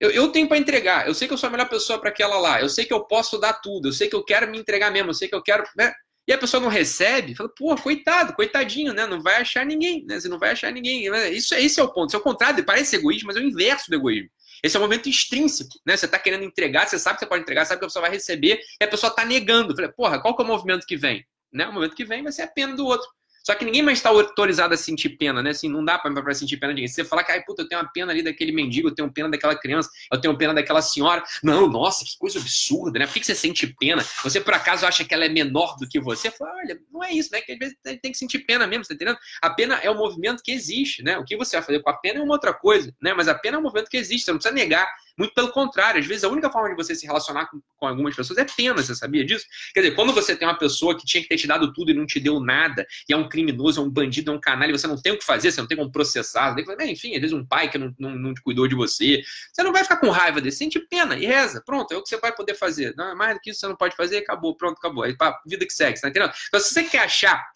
eu, 0.00 0.10
eu 0.10 0.28
tenho 0.28 0.48
para 0.48 0.58
entregar, 0.58 1.06
eu 1.06 1.14
sei 1.14 1.26
que 1.26 1.34
eu 1.34 1.38
sou 1.38 1.48
a 1.48 1.50
melhor 1.50 1.68
pessoa 1.68 1.98
para 1.98 2.10
aquela 2.10 2.38
lá, 2.38 2.60
eu 2.60 2.68
sei 2.68 2.84
que 2.84 2.92
eu 2.92 3.04
posso 3.04 3.38
dar 3.38 3.54
tudo, 3.54 3.88
eu 3.88 3.92
sei 3.92 4.08
que 4.08 4.16
eu 4.16 4.24
quero 4.24 4.50
me 4.50 4.58
entregar 4.58 4.90
mesmo, 4.90 5.10
eu 5.10 5.14
sei 5.14 5.28
que 5.28 5.34
eu 5.34 5.42
quero. 5.42 5.64
Né? 5.76 5.92
E 6.26 6.32
a 6.32 6.38
pessoa 6.38 6.60
não 6.60 6.68
recebe, 6.68 7.34
fala, 7.34 7.48
pô, 7.48 7.76
coitado, 7.76 8.34
coitadinho, 8.34 8.92
né? 8.92 9.06
Não 9.06 9.22
vai 9.22 9.36
achar 9.36 9.64
ninguém, 9.64 10.04
né? 10.04 10.18
Você 10.18 10.28
não 10.28 10.38
vai 10.38 10.50
achar 10.50 10.72
ninguém. 10.72 11.06
Isso, 11.32 11.54
esse 11.54 11.78
é 11.78 11.82
o 11.82 11.92
ponto. 11.92 12.08
Isso 12.08 12.16
é 12.16 12.18
o 12.18 12.22
contrário, 12.22 12.64
parece 12.64 12.96
egoísmo, 12.96 13.28
mas 13.28 13.36
é 13.36 13.40
o 13.40 13.44
inverso 13.44 13.88
do 13.88 13.94
egoísmo. 13.94 14.28
Esse 14.62 14.76
é 14.76 14.80
um 14.80 14.82
momento 14.82 15.08
intrínseco, 15.08 15.78
né? 15.86 15.96
Você 15.96 16.06
está 16.06 16.18
querendo 16.18 16.42
entregar, 16.44 16.88
você 16.88 16.98
sabe 16.98 17.18
que 17.18 17.24
você 17.24 17.28
pode 17.28 17.42
entregar, 17.42 17.64
sabe 17.64 17.78
que 17.78 17.84
a 17.84 17.88
pessoa 17.88 18.02
vai 18.02 18.10
receber, 18.10 18.60
e 18.80 18.84
a 18.84 18.88
pessoa 18.88 19.10
está 19.10 19.24
negando. 19.24 19.76
Fala, 19.76 19.92
porra, 19.92 20.20
qual 20.20 20.34
que 20.34 20.42
é 20.42 20.44
o 20.44 20.48
movimento 20.48 20.86
que 20.86 20.96
vem? 20.96 21.24
Né? 21.52 21.66
O 21.66 21.72
movimento 21.72 21.94
que 21.94 22.04
vem 22.04 22.22
vai 22.22 22.32
ser 22.32 22.42
a 22.42 22.48
pena 22.48 22.74
do 22.74 22.86
outro. 22.86 23.08
Só 23.46 23.54
que 23.54 23.64
ninguém 23.64 23.80
mais 23.80 23.98
está 23.98 24.08
autorizado 24.08 24.74
a 24.74 24.76
sentir 24.76 25.10
pena, 25.10 25.40
né? 25.40 25.50
Assim, 25.50 25.68
não 25.68 25.84
dá 25.84 25.96
para 25.96 26.34
sentir 26.34 26.56
pena 26.56 26.72
de 26.72 26.80
ninguém. 26.80 26.88
Se 26.88 26.96
você 26.96 27.04
falar 27.04 27.22
que, 27.22 27.30
ai, 27.30 27.44
puta, 27.44 27.62
eu 27.62 27.68
tenho 27.68 27.80
uma 27.80 27.88
pena 27.92 28.10
ali 28.10 28.20
daquele 28.20 28.50
mendigo, 28.50 28.88
eu 28.88 28.92
tenho 28.94 29.08
pena 29.12 29.30
daquela 29.30 29.54
criança, 29.54 29.88
eu 30.12 30.20
tenho 30.20 30.36
pena 30.36 30.52
daquela 30.52 30.82
senhora. 30.82 31.22
Não, 31.44 31.68
nossa, 31.68 32.04
que 32.04 32.18
coisa 32.18 32.40
absurda, 32.40 32.98
né? 32.98 33.06
Por 33.06 33.14
que 33.14 33.24
você 33.24 33.36
sente 33.36 33.68
pena? 33.78 34.04
Você, 34.24 34.40
por 34.40 34.52
acaso, 34.52 34.84
acha 34.84 35.04
que 35.04 35.14
ela 35.14 35.24
é 35.24 35.28
menor 35.28 35.76
do 35.76 35.88
que 35.88 36.00
você? 36.00 36.28
Fala, 36.28 36.56
olha, 36.56 36.76
não 36.92 37.04
é 37.04 37.12
isso, 37.12 37.30
né? 37.30 37.40
Que 37.40 37.52
às 37.52 37.58
vezes 37.60 37.76
tem 37.84 38.10
que 38.10 38.18
sentir 38.18 38.40
pena 38.40 38.66
mesmo, 38.66 38.84
tá 38.84 38.94
entendendo? 38.94 39.18
A 39.40 39.50
pena 39.50 39.76
é 39.76 39.88
o 39.88 39.94
movimento 39.94 40.42
que 40.42 40.50
existe, 40.50 41.04
né? 41.04 41.16
O 41.16 41.24
que 41.24 41.36
você 41.36 41.56
vai 41.56 41.64
fazer 41.64 41.78
com 41.78 41.90
a 41.90 41.96
pena 41.96 42.18
é 42.18 42.22
uma 42.24 42.34
outra 42.34 42.52
coisa, 42.52 42.92
né? 43.00 43.14
Mas 43.14 43.28
a 43.28 43.34
pena 43.36 43.58
é 43.58 43.60
um 43.60 43.62
movimento 43.62 43.88
que 43.88 43.96
existe, 43.96 44.24
você 44.24 44.32
não 44.32 44.38
precisa 44.38 44.52
negar. 44.52 44.92
Muito 45.18 45.32
pelo 45.32 45.50
contrário, 45.50 46.00
às 46.00 46.06
vezes 46.06 46.24
a 46.24 46.28
única 46.28 46.50
forma 46.50 46.68
de 46.68 46.76
você 46.76 46.94
se 46.94 47.06
relacionar 47.06 47.46
com, 47.46 47.60
com, 47.76 47.86
algumas 47.86 48.14
pessoas 48.14 48.38
é 48.38 48.44
pena, 48.44 48.82
você 48.82 48.94
sabia 48.94 49.24
disso? 49.24 49.46
Quer 49.72 49.80
dizer, 49.80 49.94
quando 49.94 50.12
você 50.12 50.36
tem 50.36 50.46
uma 50.46 50.58
pessoa 50.58 50.96
que 50.96 51.06
tinha 51.06 51.22
que 51.22 51.28
ter 51.28 51.36
te 51.36 51.46
dado 51.46 51.72
tudo 51.72 51.90
e 51.90 51.94
não 51.94 52.06
te 52.06 52.20
deu 52.20 52.38
nada, 52.38 52.86
e 53.08 53.12
é 53.12 53.16
um 53.16 53.28
criminoso, 53.28 53.80
é 53.80 53.84
um 53.84 53.90
bandido, 53.90 54.30
é 54.30 54.34
um 54.34 54.40
canalha, 54.40 54.76
você 54.76 54.86
não 54.86 55.00
tem 55.00 55.12
o 55.12 55.18
que 55.18 55.24
fazer, 55.24 55.50
você 55.50 55.60
não 55.60 55.68
tem 55.68 55.76
como 55.76 55.90
processar, 55.90 56.54
tem 56.54 56.64
que, 56.64 56.84
enfim, 56.84 57.14
às 57.14 57.20
vezes 57.20 57.32
um 57.32 57.46
pai 57.46 57.70
que 57.70 57.78
não, 57.78 57.94
não, 57.98 58.14
não 58.14 58.34
te 58.34 58.42
cuidou 58.42 58.68
de 58.68 58.74
você, 58.74 59.22
você 59.52 59.62
não 59.62 59.72
vai 59.72 59.82
ficar 59.82 59.96
com 59.96 60.10
raiva 60.10 60.40
desse, 60.40 60.58
sente 60.58 60.78
pena 60.80 61.16
e 61.16 61.26
reza, 61.26 61.62
pronto, 61.64 61.92
é 61.92 61.96
o 61.96 62.02
que 62.02 62.08
você 62.08 62.18
vai 62.18 62.34
poder 62.34 62.54
fazer. 62.54 62.94
Não, 62.96 63.16
mais 63.16 63.34
do 63.34 63.40
que 63.40 63.50
isso 63.50 63.60
você 63.60 63.68
não 63.68 63.76
pode 63.76 63.96
fazer, 63.96 64.18
acabou, 64.18 64.56
pronto, 64.56 64.76
acabou. 64.78 65.04
Aí, 65.04 65.16
pá, 65.16 65.40
vida 65.46 65.64
que 65.66 65.72
segue, 65.72 66.00
tá 66.00 66.08
entendendo? 66.08 66.32
Então, 66.48 66.60
se 66.60 66.72
você 66.72 66.84
quer 66.84 67.04
achar 67.04 67.46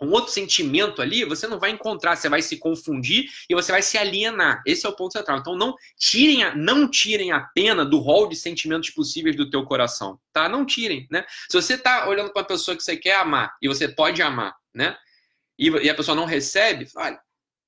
um 0.00 0.10
outro 0.10 0.32
sentimento 0.32 1.02
ali, 1.02 1.24
você 1.24 1.46
não 1.46 1.58
vai 1.58 1.70
encontrar, 1.70 2.16
você 2.16 2.28
vai 2.28 2.40
se 2.40 2.56
confundir 2.56 3.28
e 3.48 3.54
você 3.54 3.72
vai 3.72 3.82
se 3.82 3.98
alienar. 3.98 4.62
Esse 4.64 4.86
é 4.86 4.88
o 4.88 4.94
ponto 4.94 5.12
central. 5.12 5.38
Então 5.38 5.56
não 5.56 5.74
tirem 5.98 6.44
a, 6.44 6.54
não 6.54 6.88
tirem 6.88 7.32
a 7.32 7.40
pena 7.40 7.84
do 7.84 7.98
rol 7.98 8.28
de 8.28 8.36
sentimentos 8.36 8.90
possíveis 8.90 9.36
do 9.36 9.50
teu 9.50 9.64
coração, 9.64 10.18
tá? 10.32 10.48
Não 10.48 10.64
tirem, 10.64 11.06
né? 11.10 11.24
Se 11.48 11.60
você 11.60 11.76
tá 11.76 12.08
olhando 12.08 12.32
para 12.32 12.42
uma 12.42 12.48
pessoa 12.48 12.76
que 12.76 12.82
você 12.82 12.96
quer 12.96 13.16
amar 13.16 13.56
e 13.60 13.68
você 13.68 13.88
pode 13.88 14.22
amar, 14.22 14.54
né? 14.72 14.96
E, 15.58 15.68
e 15.68 15.90
a 15.90 15.94
pessoa 15.94 16.14
não 16.14 16.24
recebe, 16.24 16.86
olha, 16.94 17.20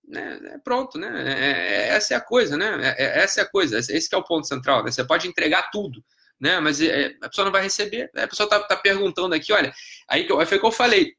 né, 0.07 0.41
é 0.55 0.59
pronto, 0.59 0.99
né? 0.99 1.09
É, 1.27 1.89
é, 1.89 1.89
essa 1.89 2.15
é 2.15 2.17
a 2.17 2.21
coisa, 2.21 2.57
né? 2.57 2.95
É, 2.97 3.05
é, 3.05 3.19
essa 3.23 3.41
é 3.41 3.45
a 3.45 3.49
coisa, 3.49 3.79
esse 3.79 4.15
é 4.15 4.17
o 4.17 4.25
ponto 4.25 4.47
central. 4.47 4.85
Né? 4.85 4.93
Você 4.93 5.05
pode 5.05 5.27
entregar 5.27 5.71
tudo, 5.73 6.05
né? 6.39 6.61
Mas 6.61 6.81
a 7.23 7.29
pessoa 7.29 7.45
não 7.45 7.53
vai 7.53 7.63
receber. 7.63 8.09
A 8.17 8.29
pessoa 8.29 8.49
tá, 8.49 8.61
tá 8.61 8.77
perguntando 8.77 9.35
aqui, 9.35 9.53
olha, 9.53 9.73
aí 10.09 10.25
que 10.25 10.33
eu, 10.33 10.47
foi 10.47 10.59
o 10.59 10.61
que 10.61 10.67
eu 10.67 10.73
falei 10.73 11.17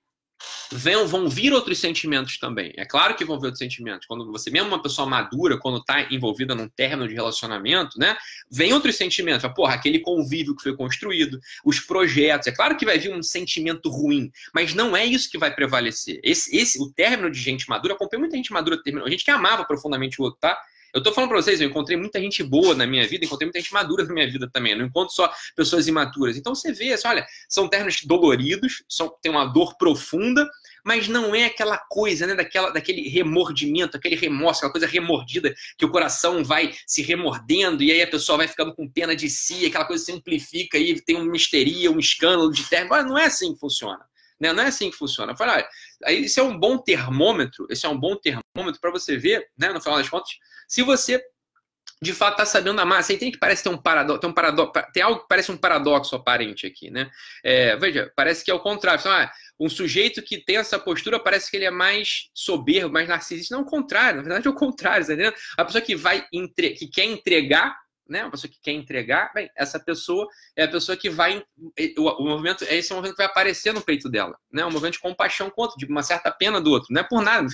vão, 0.71 1.07
vão 1.07 1.29
vir 1.29 1.53
outros 1.53 1.79
sentimentos 1.79 2.37
também. 2.37 2.73
É 2.77 2.85
claro 2.85 3.15
que 3.15 3.25
vão 3.25 3.39
vir 3.39 3.47
outros 3.47 3.59
sentimentos. 3.59 4.07
Quando 4.07 4.31
você, 4.31 4.49
mesmo 4.49 4.69
uma 4.69 4.81
pessoa 4.81 5.07
madura, 5.07 5.57
quando 5.57 5.77
está 5.77 6.07
envolvida 6.11 6.55
num 6.55 6.67
término 6.67 7.07
de 7.07 7.13
relacionamento, 7.13 7.99
né? 7.99 8.15
Vem 8.49 8.73
outros 8.73 8.95
sentimentos. 8.95 9.49
Porra, 9.53 9.75
aquele 9.75 9.99
convívio 9.99 10.55
que 10.55 10.63
foi 10.63 10.75
construído, 10.75 11.39
os 11.65 11.79
projetos. 11.79 12.47
É 12.47 12.51
claro 12.51 12.77
que 12.77 12.85
vai 12.85 12.97
vir 12.97 13.13
um 13.13 13.23
sentimento 13.23 13.89
ruim, 13.89 14.31
mas 14.53 14.73
não 14.73 14.95
é 14.95 15.05
isso 15.05 15.29
que 15.29 15.37
vai 15.37 15.53
prevalecer. 15.53 16.19
Esse, 16.23 16.55
esse 16.55 16.81
o 16.81 16.91
término 16.91 17.29
de 17.29 17.39
gente 17.39 17.69
madura, 17.69 17.93
acompanhei 17.93 18.21
muita 18.21 18.37
gente 18.37 18.53
madura. 18.53 18.81
A 19.05 19.09
gente 19.09 19.25
que 19.25 19.31
amava 19.31 19.65
profundamente 19.65 20.21
o 20.21 20.25
outro, 20.25 20.39
tá? 20.39 20.57
Eu 20.93 21.01
tô 21.01 21.13
falando 21.13 21.29
pra 21.29 21.41
vocês, 21.41 21.61
eu 21.61 21.69
encontrei 21.69 21.97
muita 21.97 22.19
gente 22.19 22.43
boa 22.43 22.75
na 22.75 22.85
minha 22.85 23.07
vida, 23.07 23.25
encontrei 23.25 23.47
muita 23.47 23.59
gente 23.59 23.73
madura 23.73 24.03
na 24.03 24.13
minha 24.13 24.29
vida 24.29 24.49
também. 24.51 24.75
Não 24.75 24.85
encontro 24.85 25.13
só 25.13 25.31
pessoas 25.55 25.87
imaturas. 25.87 26.37
Então 26.37 26.53
você 26.53 26.71
vê, 26.73 26.93
assim, 26.93 27.07
olha, 27.07 27.25
são 27.49 27.67
ternos 27.67 28.01
doloridos, 28.03 28.83
são, 28.89 29.13
tem 29.21 29.31
uma 29.31 29.45
dor 29.45 29.77
profunda, 29.77 30.49
mas 30.83 31.07
não 31.07 31.33
é 31.33 31.45
aquela 31.45 31.77
coisa, 31.77 32.27
né, 32.27 32.35
daquela, 32.35 32.71
daquele 32.71 33.07
remordimento, 33.07 33.95
aquele 33.95 34.15
remorso, 34.15 34.59
aquela 34.59 34.71
coisa 34.71 34.87
remordida 34.87 35.53
que 35.77 35.85
o 35.85 35.91
coração 35.91 36.43
vai 36.43 36.73
se 36.85 37.01
remordendo 37.01 37.83
e 37.83 37.91
aí 37.91 38.01
a 38.01 38.07
pessoa 38.07 38.37
vai 38.37 38.47
ficando 38.47 38.73
com 38.73 38.89
pena 38.89 39.15
de 39.15 39.29
si, 39.29 39.65
aquela 39.65 39.85
coisa 39.85 40.03
se 40.03 40.11
amplifica 40.11 40.77
e 40.77 40.99
tem 40.99 41.15
uma 41.15 41.31
misteria, 41.31 41.91
um 41.91 41.99
escândalo 41.99 42.51
de 42.51 42.63
terra. 42.67 43.03
Não 43.03 43.17
é 43.17 43.25
assim 43.25 43.53
que 43.53 43.59
funciona. 43.59 44.10
Né? 44.41 44.51
Não 44.51 44.63
é 44.63 44.67
assim 44.67 44.89
que 44.89 44.97
funciona. 44.97 45.37
Fala, 45.37 45.63
ah, 46.03 46.11
isso 46.11 46.39
é 46.39 46.43
um 46.43 46.57
bom 46.57 46.79
termômetro, 46.79 47.67
esse 47.69 47.85
é 47.85 47.89
um 47.89 47.97
bom 47.97 48.15
termômetro 48.15 48.81
para 48.81 48.91
você 48.91 49.15
ver, 49.15 49.47
né, 49.55 49.71
no 49.71 49.79
final 49.79 49.99
das 49.99 50.09
contas, 50.09 50.31
se 50.67 50.81
você 50.81 51.23
de 52.03 52.13
fato 52.13 52.31
está 52.31 52.45
sabendo 52.45 52.81
amar. 52.81 53.03
Você 53.03 53.13
entende 53.13 53.33
que 53.33 53.37
parece 53.37 53.61
ter 53.61 53.69
um 53.69 53.77
paradoxo, 53.77 54.21
tem, 54.21 54.29
um 54.29 54.33
paradoxo, 54.33 54.71
tem 54.91 55.03
algo 55.03 55.19
que 55.19 55.27
parece 55.29 55.51
um 55.51 55.57
paradoxo 55.57 56.15
aparente 56.15 56.65
aqui, 56.65 56.89
né? 56.89 57.11
É, 57.43 57.75
veja, 57.77 58.11
parece 58.15 58.43
que 58.43 58.49
é 58.49 58.53
o 58.53 58.59
contrário. 58.59 58.99
Ah, 59.05 59.31
um 59.59 59.69
sujeito 59.69 60.19
que 60.23 60.43
tem 60.43 60.57
essa 60.57 60.79
postura 60.79 61.19
parece 61.19 61.51
que 61.51 61.57
ele 61.57 61.65
é 61.65 61.69
mais 61.69 62.31
soberbo, 62.33 62.91
mais 62.91 63.07
narcisista. 63.07 63.53
Não, 63.53 63.61
é 63.61 63.65
o 63.65 63.69
contrário. 63.69 64.17
Na 64.17 64.23
verdade, 64.23 64.47
é 64.47 64.49
o 64.49 64.55
contrário, 64.55 65.05
tá 65.05 65.13
entendendo? 65.13 65.35
A 65.55 65.63
pessoa 65.63 65.81
que 65.81 65.95
vai 65.95 66.25
entre... 66.33 66.71
que 66.71 66.87
quer 66.87 67.05
entregar 67.05 67.77
né, 68.11 68.23
uma 68.23 68.31
pessoa 68.31 68.51
que 68.51 68.59
quer 68.61 68.73
entregar, 68.73 69.31
bem, 69.33 69.49
essa 69.55 69.79
pessoa 69.79 70.27
é 70.53 70.65
a 70.65 70.67
pessoa 70.67 70.97
que 70.97 71.09
vai. 71.09 71.41
O, 71.97 72.01
o 72.01 72.25
movimento, 72.25 72.65
é 72.65 72.75
esse 72.75 72.91
movimento 72.91 73.15
que 73.15 73.23
vai 73.23 73.27
aparecer 73.27 73.73
no 73.73 73.81
peito 73.81 74.09
dela, 74.09 74.37
né? 74.51 74.65
Um 74.65 74.69
movimento 74.69 74.95
de 74.95 74.99
compaixão 74.99 75.49
outro, 75.55 75.77
de 75.77 75.85
uma 75.85 76.03
certa 76.03 76.29
pena 76.29 76.59
do 76.59 76.71
outro. 76.71 76.87
Não 76.91 76.99
é 76.99 77.03
por 77.03 77.21
nada. 77.21 77.47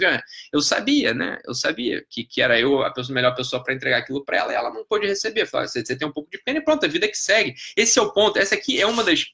Eu 0.52 0.60
sabia, 0.62 1.14
né? 1.14 1.38
Eu 1.46 1.54
sabia 1.54 2.04
que, 2.10 2.24
que 2.24 2.42
era 2.42 2.60
eu 2.60 2.82
a 2.82 2.92
pessoa, 2.92 3.14
melhor 3.14 3.36
pessoa 3.36 3.64
para 3.64 3.74
entregar 3.74 4.00
aquilo 4.00 4.26
para 4.26 4.38
ela 4.38 4.52
e 4.52 4.56
ela 4.56 4.74
não 4.74 4.84
pôde 4.84 5.06
receber. 5.06 5.46
Fala, 5.46 5.68
você, 5.68 5.86
você 5.86 5.96
tem 5.96 6.08
um 6.08 6.12
pouco 6.12 6.30
de 6.32 6.40
pena 6.40 6.58
e 6.58 6.64
pronto, 6.64 6.84
a 6.84 6.90
vida 6.90 7.08
que 7.08 7.18
segue. 7.18 7.54
Esse 7.76 8.00
é 8.00 8.02
o 8.02 8.12
ponto. 8.12 8.40
Essa 8.40 8.56
aqui 8.56 8.82
é 8.82 8.88
uma 8.88 9.04
das, 9.04 9.26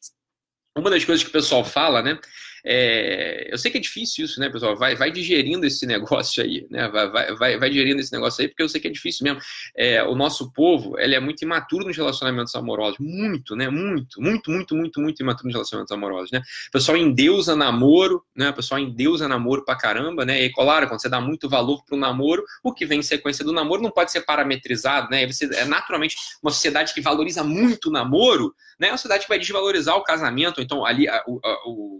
uma 0.75 0.89
das 0.89 1.05
coisas 1.05 1.23
que 1.23 1.29
o 1.29 1.33
pessoal 1.33 1.63
fala, 1.63 2.01
né? 2.01 2.19
É, 2.65 3.49
eu 3.51 3.57
sei 3.57 3.69
que 3.69 3.77
é 3.77 3.81
difícil 3.81 4.23
isso, 4.23 4.39
né, 4.39 4.49
pessoal? 4.49 4.77
Vai, 4.77 4.95
vai 4.95 5.11
digerindo 5.11 5.65
esse 5.65 5.85
negócio 5.87 6.41
aí, 6.41 6.65
né? 6.69 6.87
Vai, 6.87 7.35
vai, 7.35 7.59
vai, 7.59 7.69
digerindo 7.69 7.99
esse 7.99 8.11
negócio 8.11 8.41
aí, 8.41 8.47
porque 8.47 8.63
eu 8.63 8.69
sei 8.69 8.79
que 8.79 8.87
é 8.87 8.91
difícil 8.91 9.25
mesmo. 9.25 9.39
É, 9.75 10.01
o 10.03 10.15
nosso 10.15 10.51
povo, 10.53 10.97
ele 10.97 11.13
é 11.13 11.19
muito 11.19 11.41
imaturo 11.41 11.85
nos 11.85 11.97
relacionamentos 11.97 12.55
amorosos. 12.55 12.97
Muito, 12.99 13.55
né? 13.55 13.69
Muito, 13.69 14.21
muito, 14.21 14.49
muito, 14.49 14.75
muito, 14.75 15.01
muito 15.01 15.21
imaturo 15.21 15.47
nos 15.47 15.53
relacionamentos 15.53 15.91
amorosos, 15.91 16.31
né? 16.31 16.41
O 16.69 16.71
pessoal 16.71 16.97
endeusa 16.97 17.55
namoro, 17.55 18.23
né? 18.35 18.49
O 18.49 18.53
pessoal 18.53 18.79
endeusa 18.79 19.27
namoro 19.27 19.65
pra 19.65 19.75
caramba, 19.75 20.23
né? 20.25 20.43
E 20.43 20.51
claro, 20.51 20.87
quando 20.87 21.01
você 21.01 21.09
dá 21.09 21.19
muito 21.19 21.49
valor 21.49 21.83
pro 21.83 21.97
namoro, 21.97 22.43
o 22.63 22.73
que 22.73 22.85
vem 22.85 22.99
em 22.99 23.03
sequência 23.03 23.43
do 23.43 23.51
namoro 23.51 23.81
não 23.81 23.91
pode 23.91 24.11
ser 24.11 24.21
parametrizado, 24.21 25.09
né? 25.09 25.27
Você, 25.27 25.45
é 25.53 25.65
naturalmente 25.65 26.15
uma 26.41 26.51
sociedade 26.51 26.93
que 26.93 27.01
valoriza 27.01 27.43
muito 27.43 27.89
o 27.89 27.91
namoro, 27.91 28.53
né? 28.79 28.87
É 28.87 28.91
uma 28.91 28.97
sociedade 28.97 29.23
que 29.23 29.29
vai 29.29 29.39
desvalorizar 29.39 29.97
o 29.97 30.03
casamento, 30.03 30.61
então 30.61 30.85
ali 30.85 31.07
a, 31.07 31.17
a, 31.17 31.23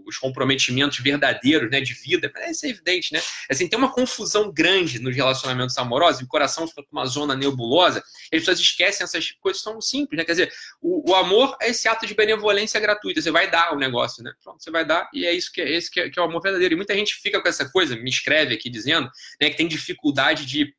os 0.06 0.16
comprometimentos 0.18 0.53
comprometimentos 0.54 0.98
verdadeiros, 0.98 1.70
né, 1.70 1.80
de 1.80 1.92
vida, 1.92 2.32
isso 2.48 2.66
é 2.66 2.68
evidente, 2.68 3.12
né? 3.12 3.20
Assim, 3.50 3.68
tem 3.68 3.78
uma 3.78 3.92
confusão 3.92 4.52
grande 4.52 4.98
nos 4.98 5.14
relacionamentos 5.14 5.76
amorosos, 5.76 6.22
o 6.22 6.26
coração 6.26 6.66
fica 6.66 6.82
com 6.82 6.92
uma 6.92 7.06
zona 7.06 7.34
nebulosa, 7.34 8.02
e 8.32 8.36
as 8.36 8.42
pessoas 8.42 8.60
esquecem 8.60 9.04
essas 9.04 9.32
coisas 9.32 9.62
são 9.62 9.80
simples, 9.80 10.16
né? 10.16 10.24
Quer 10.24 10.32
dizer, 10.32 10.52
o, 10.80 11.10
o, 11.10 11.14
amor 11.14 11.56
é 11.60 11.70
esse 11.70 11.88
ato 11.88 12.06
de 12.06 12.14
benevolência 12.14 12.78
gratuita, 12.80 13.20
você 13.20 13.30
vai 13.30 13.50
dar 13.50 13.74
o 13.74 13.78
negócio, 13.78 14.22
né? 14.22 14.32
Pronto, 14.42 14.62
você 14.62 14.70
vai 14.70 14.84
dar, 14.84 15.08
e 15.12 15.26
é 15.26 15.32
isso 15.32 15.52
que 15.52 15.60
é, 15.60 15.70
esse 15.70 15.90
que 15.90 16.00
é, 16.00 16.10
que 16.10 16.18
é 16.18 16.22
o 16.22 16.26
amor 16.26 16.40
verdadeiro. 16.40 16.74
E 16.74 16.76
muita 16.76 16.94
gente 16.94 17.14
fica 17.16 17.40
com 17.40 17.48
essa 17.48 17.68
coisa, 17.68 17.96
me 17.96 18.10
escreve 18.10 18.54
aqui 18.54 18.70
dizendo, 18.70 19.10
né, 19.40 19.50
que 19.50 19.56
tem 19.56 19.68
dificuldade 19.68 20.46
de 20.46 20.74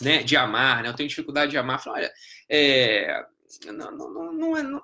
né, 0.00 0.22
de 0.22 0.36
amar, 0.36 0.82
né? 0.82 0.88
Eu 0.88 0.94
tenho 0.94 1.08
dificuldade 1.08 1.50
de 1.50 1.58
amar. 1.58 1.78
Falo, 1.82 1.96
olha, 1.96 2.10
é, 2.48 3.22
não, 3.66 3.90
não, 3.96 4.32
não, 4.32 4.56
é, 4.56 4.62
não, 4.62 4.82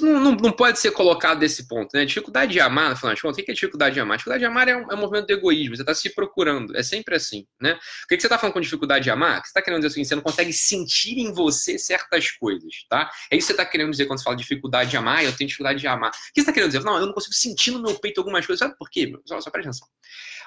não, 0.00 0.32
não, 0.32 0.52
pode 0.52 0.78
ser 0.78 0.90
colocado 0.90 1.38
desse 1.38 1.68
ponto. 1.68 1.96
Né? 1.96 2.04
Dificuldade 2.04 2.52
de 2.52 2.60
amar, 2.60 2.90
no 2.90 2.96
final 2.96 3.14
de 3.14 3.22
contas, 3.22 3.38
o 3.38 3.44
que 3.44 3.50
é 3.50 3.54
dificuldade 3.54 3.94
de 3.94 4.00
amar? 4.00 4.16
Dificuldade 4.16 4.40
de 4.40 4.46
amar 4.46 4.68
é 4.68 4.76
um, 4.76 4.90
é 4.90 4.94
um 4.94 4.98
movimento 4.98 5.26
do 5.26 5.32
egoísmo, 5.32 5.76
você 5.76 5.82
está 5.82 5.94
se 5.94 6.10
procurando, 6.10 6.76
é 6.76 6.82
sempre 6.82 7.14
assim. 7.14 7.46
Né? 7.60 7.72
O 7.72 8.08
que, 8.08 8.16
que 8.16 8.20
você 8.20 8.26
está 8.26 8.38
falando 8.38 8.54
com 8.54 8.60
dificuldade 8.60 9.04
de 9.04 9.10
amar? 9.10 9.40
Você 9.42 9.48
está 9.48 9.62
querendo 9.62 9.80
dizer 9.80 9.92
assim, 9.92 10.04
você 10.04 10.14
não 10.14 10.22
consegue 10.22 10.52
sentir 10.52 11.18
em 11.18 11.32
você 11.32 11.78
certas 11.78 12.30
coisas, 12.32 12.72
tá? 12.88 13.10
É 13.30 13.36
isso 13.36 13.46
que 13.46 13.52
você 13.54 13.62
está 13.62 13.64
querendo 13.64 13.90
dizer 13.90 14.06
quando 14.06 14.18
você 14.18 14.24
fala 14.24 14.36
dificuldade 14.36 14.90
de 14.90 14.96
amar, 14.96 15.24
eu 15.24 15.36
tenho 15.36 15.48
dificuldade 15.48 15.80
de 15.80 15.86
amar. 15.86 16.10
O 16.10 16.12
que 16.12 16.18
você 16.34 16.40
está 16.40 16.52
querendo 16.52 16.70
dizer? 16.70 16.84
Não, 16.84 16.98
eu 16.98 17.06
não 17.06 17.12
consigo 17.12 17.34
sentir 17.34 17.70
no 17.70 17.82
meu 17.82 17.94
peito 17.98 18.18
algumas 18.18 18.44
coisas. 18.44 18.58
Sabe 18.58 18.76
por 18.76 18.90
quê? 18.90 19.12
Só, 19.26 19.40
só 19.40 19.50
presta 19.50 19.70
atenção. 19.70 19.88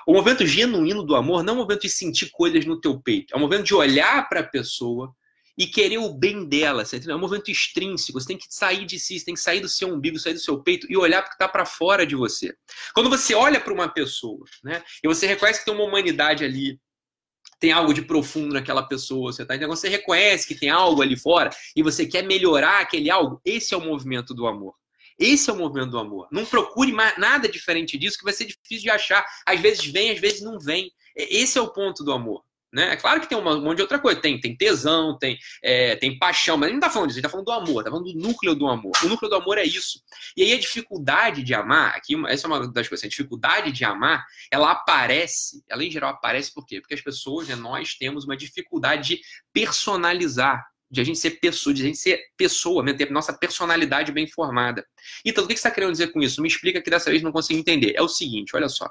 O 0.07 0.13
movimento 0.13 0.45
genuíno 0.45 1.03
do 1.03 1.15
amor 1.15 1.43
não 1.43 1.53
é 1.53 1.55
um 1.55 1.59
movimento 1.59 1.81
de 1.81 1.89
sentir 1.89 2.29
coisas 2.31 2.65
no 2.65 2.79
teu 2.79 2.99
peito, 3.01 3.33
é 3.33 3.37
um 3.37 3.39
movimento 3.39 3.65
de 3.65 3.73
olhar 3.73 4.27
para 4.29 4.41
a 4.41 4.43
pessoa 4.43 5.15
e 5.57 5.65
querer 5.67 5.97
o 5.97 6.13
bem 6.13 6.45
dela, 6.45 6.83
você 6.83 6.97
entendeu? 6.97 7.13
É 7.13 7.17
um 7.17 7.21
movimento 7.21 7.49
extrínseco, 7.49 8.19
você 8.19 8.27
tem 8.27 8.37
que 8.37 8.45
sair 8.49 8.85
de 8.85 8.99
si, 8.99 9.19
você 9.19 9.25
tem 9.25 9.33
que 9.33 9.39
sair 9.39 9.59
do 9.59 9.69
seu 9.69 9.87
umbigo, 9.87 10.19
sair 10.19 10.33
do 10.33 10.39
seu 10.39 10.61
peito 10.61 10.85
e 10.89 10.97
olhar 10.97 11.21
para 11.21 11.27
o 11.27 11.29
que 11.29 11.35
está 11.35 11.47
para 11.47 11.65
fora 11.65 12.05
de 12.05 12.15
você. 12.15 12.55
Quando 12.93 13.09
você 13.09 13.33
olha 13.33 13.59
para 13.59 13.73
uma 13.73 13.87
pessoa, 13.87 14.45
né, 14.63 14.83
e 15.03 15.07
você 15.07 15.25
reconhece 15.25 15.59
que 15.59 15.65
tem 15.65 15.73
uma 15.73 15.85
humanidade 15.85 16.43
ali, 16.43 16.79
tem 17.59 17.71
algo 17.71 17.93
de 17.93 18.01
profundo 18.01 18.53
naquela 18.53 18.83
pessoa, 18.83 19.31
você 19.31 19.45
tá 19.45 19.55
entendendo? 19.55 19.75
Você 19.75 19.87
reconhece 19.87 20.47
que 20.47 20.55
tem 20.55 20.69
algo 20.69 21.01
ali 21.01 21.17
fora 21.17 21.49
e 21.75 21.81
você 21.81 22.05
quer 22.05 22.23
melhorar 22.23 22.81
aquele 22.81 23.09
algo, 23.09 23.39
esse 23.45 23.73
é 23.73 23.77
o 23.77 23.81
movimento 23.81 24.33
do 24.33 24.45
amor. 24.45 24.75
Esse 25.17 25.49
é 25.49 25.53
o 25.53 25.55
movimento 25.55 25.91
do 25.91 25.97
amor. 25.97 26.27
Não 26.31 26.45
procure 26.45 26.91
nada 26.91 27.47
diferente 27.47 27.97
disso, 27.97 28.17
que 28.17 28.25
vai 28.25 28.33
ser 28.33 28.45
difícil 28.45 28.83
de 28.83 28.89
achar. 28.89 29.25
Às 29.45 29.61
vezes 29.61 29.85
vem, 29.85 30.11
às 30.11 30.19
vezes 30.19 30.41
não 30.41 30.59
vem. 30.59 30.91
Esse 31.15 31.57
é 31.57 31.61
o 31.61 31.71
ponto 31.71 32.03
do 32.03 32.11
amor. 32.11 32.43
Né? 32.75 32.91
É 32.91 32.97
claro 32.97 33.21
que 33.21 33.29
tem 33.29 33.37
um 33.37 33.61
monte 33.61 33.77
de 33.77 33.83
outra 33.83 33.97
coisa. 33.97 34.19
Tem, 34.19 34.37
tem 34.37 34.53
tesão, 34.53 35.17
tem, 35.17 35.39
é, 35.63 35.95
tem 35.95 36.19
paixão, 36.19 36.57
mas 36.57 36.67
a 36.67 36.73
gente 36.73 36.81
não 36.81 36.85
está 36.85 36.93
falando 36.93 37.07
disso, 37.07 37.19
a 37.19 37.21
gente 37.21 37.25
está 37.25 37.29
falando 37.29 37.45
do 37.45 37.71
amor, 37.71 37.79
está 37.79 37.89
falando 37.89 38.11
do 38.11 38.19
núcleo 38.19 38.53
do 38.53 38.67
amor. 38.67 38.91
O 39.01 39.07
núcleo 39.07 39.29
do 39.29 39.35
amor 39.37 39.57
é 39.57 39.63
isso. 39.63 40.01
E 40.35 40.43
aí 40.43 40.51
a 40.51 40.59
dificuldade 40.59 41.41
de 41.41 41.53
amar, 41.53 41.95
aqui, 41.95 42.21
essa 42.27 42.45
é 42.45 42.49
uma 42.49 42.67
das 42.67 42.89
coisas, 42.89 43.05
a 43.05 43.07
dificuldade 43.07 43.71
de 43.71 43.85
amar, 43.85 44.25
ela 44.51 44.71
aparece, 44.71 45.63
ela 45.69 45.85
em 45.85 45.89
geral 45.89 46.09
aparece 46.09 46.53
por 46.53 46.65
quê? 46.65 46.81
Porque 46.81 46.95
as 46.95 47.01
pessoas, 47.01 47.47
né, 47.47 47.55
nós 47.55 47.93
temos 47.95 48.25
uma 48.25 48.35
dificuldade 48.35 49.15
de 49.15 49.21
personalizar 49.53 50.61
de 50.89 51.01
a 51.01 51.03
gente 51.03 51.19
ser 51.19 51.31
pessoa, 51.39 51.73
de 51.73 51.81
a 51.81 51.85
gente 51.85 51.97
ser 51.97 52.19
pessoa, 52.37 52.85
ter 52.95 53.11
nossa 53.11 53.33
personalidade 53.33 54.11
bem 54.11 54.27
formada. 54.27 54.85
Então, 55.25 55.43
o 55.43 55.47
que 55.47 55.53
você 55.53 55.59
está 55.59 55.71
querendo 55.71 55.91
dizer 55.91 56.07
com 56.07 56.21
isso? 56.21 56.41
Me 56.41 56.47
explica 56.47 56.81
que 56.81 56.89
dessa 56.89 57.09
vez 57.09 57.21
não 57.21 57.31
consigo 57.31 57.59
entender. 57.59 57.93
É 57.95 58.01
o 58.01 58.07
seguinte, 58.07 58.55
olha 58.55 58.69
só. 58.69 58.89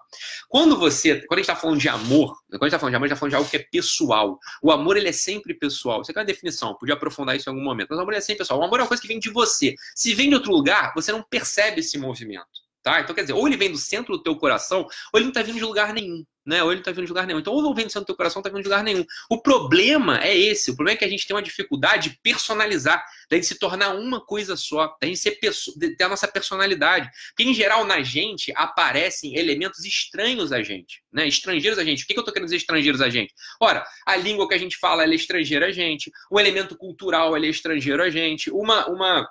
Quando 0.48 0.76
você, 0.76 1.20
quando 1.26 1.38
a 1.38 1.42
gente 1.42 1.50
está 1.50 1.56
falando 1.56 1.78
de 1.78 1.88
amor, 1.88 2.34
quando 2.50 2.62
a 2.62 2.66
gente 2.66 2.68
está 2.68 2.78
falando 2.78 2.92
de 2.92 2.96
amor, 2.96 3.04
a 3.04 3.08
gente 3.08 3.14
está 3.14 3.20
falando 3.20 3.30
de 3.30 3.36
algo 3.36 3.50
que 3.50 3.56
é 3.56 3.66
pessoal. 3.70 4.38
O 4.62 4.70
amor, 4.70 4.96
ele 4.96 5.08
é 5.08 5.12
sempre 5.12 5.54
pessoal. 5.54 6.04
Você 6.04 6.12
quer 6.12 6.20
uma 6.20 6.26
definição? 6.26 6.74
Podia 6.76 6.94
aprofundar 6.94 7.36
isso 7.36 7.48
em 7.48 7.52
algum 7.52 7.64
momento. 7.64 7.88
Mas 7.90 7.98
o 7.98 8.02
amor 8.02 8.14
é 8.14 8.20
sempre 8.20 8.38
pessoal. 8.38 8.60
O 8.60 8.64
amor 8.64 8.80
é 8.80 8.82
uma 8.82 8.88
coisa 8.88 9.00
que 9.00 9.08
vem 9.08 9.18
de 9.18 9.30
você. 9.30 9.74
Se 9.94 10.14
vem 10.14 10.28
de 10.28 10.34
outro 10.34 10.52
lugar, 10.52 10.92
você 10.94 11.12
não 11.12 11.22
percebe 11.22 11.80
esse 11.80 11.98
movimento. 11.98 12.63
Tá? 12.84 13.00
Então, 13.00 13.14
quer 13.14 13.22
dizer, 13.22 13.32
ou 13.32 13.48
ele 13.48 13.56
vem 13.56 13.72
do 13.72 13.78
centro 13.78 14.14
do 14.14 14.22
teu 14.22 14.36
coração, 14.36 14.80
ou 14.82 15.18
ele 15.18 15.24
não 15.24 15.30
está 15.30 15.40
vindo 15.40 15.56
de 15.56 15.64
lugar 15.64 15.94
nenhum. 15.94 16.22
Né? 16.44 16.62
Ou 16.62 16.68
ele 16.68 16.74
não 16.76 16.80
está 16.82 16.90
vindo 16.90 17.06
de 17.06 17.10
lugar 17.10 17.26
nenhum. 17.26 17.38
Então, 17.38 17.54
ou 17.54 17.62
não 17.62 17.74
vem 17.74 17.86
do 17.86 17.90
centro 17.90 18.04
do 18.04 18.08
teu 18.08 18.14
coração, 18.14 18.40
não 18.40 18.42
está 18.42 18.50
vindo 18.50 18.62
de 18.62 18.68
lugar 18.68 18.84
nenhum. 18.84 19.06
O 19.30 19.40
problema 19.40 20.22
é 20.22 20.36
esse. 20.36 20.70
O 20.70 20.76
problema 20.76 20.94
é 20.94 20.98
que 20.98 21.04
a 21.06 21.08
gente 21.08 21.26
tem 21.26 21.34
uma 21.34 21.42
dificuldade 21.42 22.10
de 22.10 22.18
personalizar, 22.22 23.02
de 23.30 23.42
se 23.42 23.58
tornar 23.58 23.94
uma 23.94 24.20
coisa 24.20 24.54
só, 24.54 24.94
gente 25.02 25.16
ser 25.16 25.38
de 25.78 25.96
ter 25.96 26.04
a 26.04 26.10
nossa 26.10 26.28
personalidade. 26.28 27.08
Porque, 27.28 27.48
em 27.48 27.54
geral, 27.54 27.86
na 27.86 28.02
gente 28.02 28.52
aparecem 28.54 29.34
elementos 29.34 29.82
estranhos 29.86 30.52
a 30.52 30.62
gente, 30.62 31.02
né? 31.10 31.26
estrangeiros 31.26 31.78
a 31.78 31.84
gente. 31.84 32.04
O 32.04 32.06
que, 32.06 32.12
que 32.12 32.18
eu 32.18 32.20
estou 32.20 32.34
querendo 32.34 32.48
dizer 32.48 32.56
estrangeiros 32.56 33.00
a 33.00 33.08
gente? 33.08 33.32
Ora, 33.58 33.82
a 34.06 34.14
língua 34.14 34.46
que 34.46 34.54
a 34.54 34.58
gente 34.58 34.76
fala 34.76 35.04
é 35.04 35.14
estrangeira 35.14 35.68
a 35.68 35.72
gente, 35.72 36.12
o 36.30 36.38
elemento 36.38 36.76
cultural 36.76 37.34
é 37.34 37.40
estrangeiro 37.46 38.02
a 38.02 38.10
gente, 38.10 38.50
uma. 38.50 38.86
uma 38.90 39.26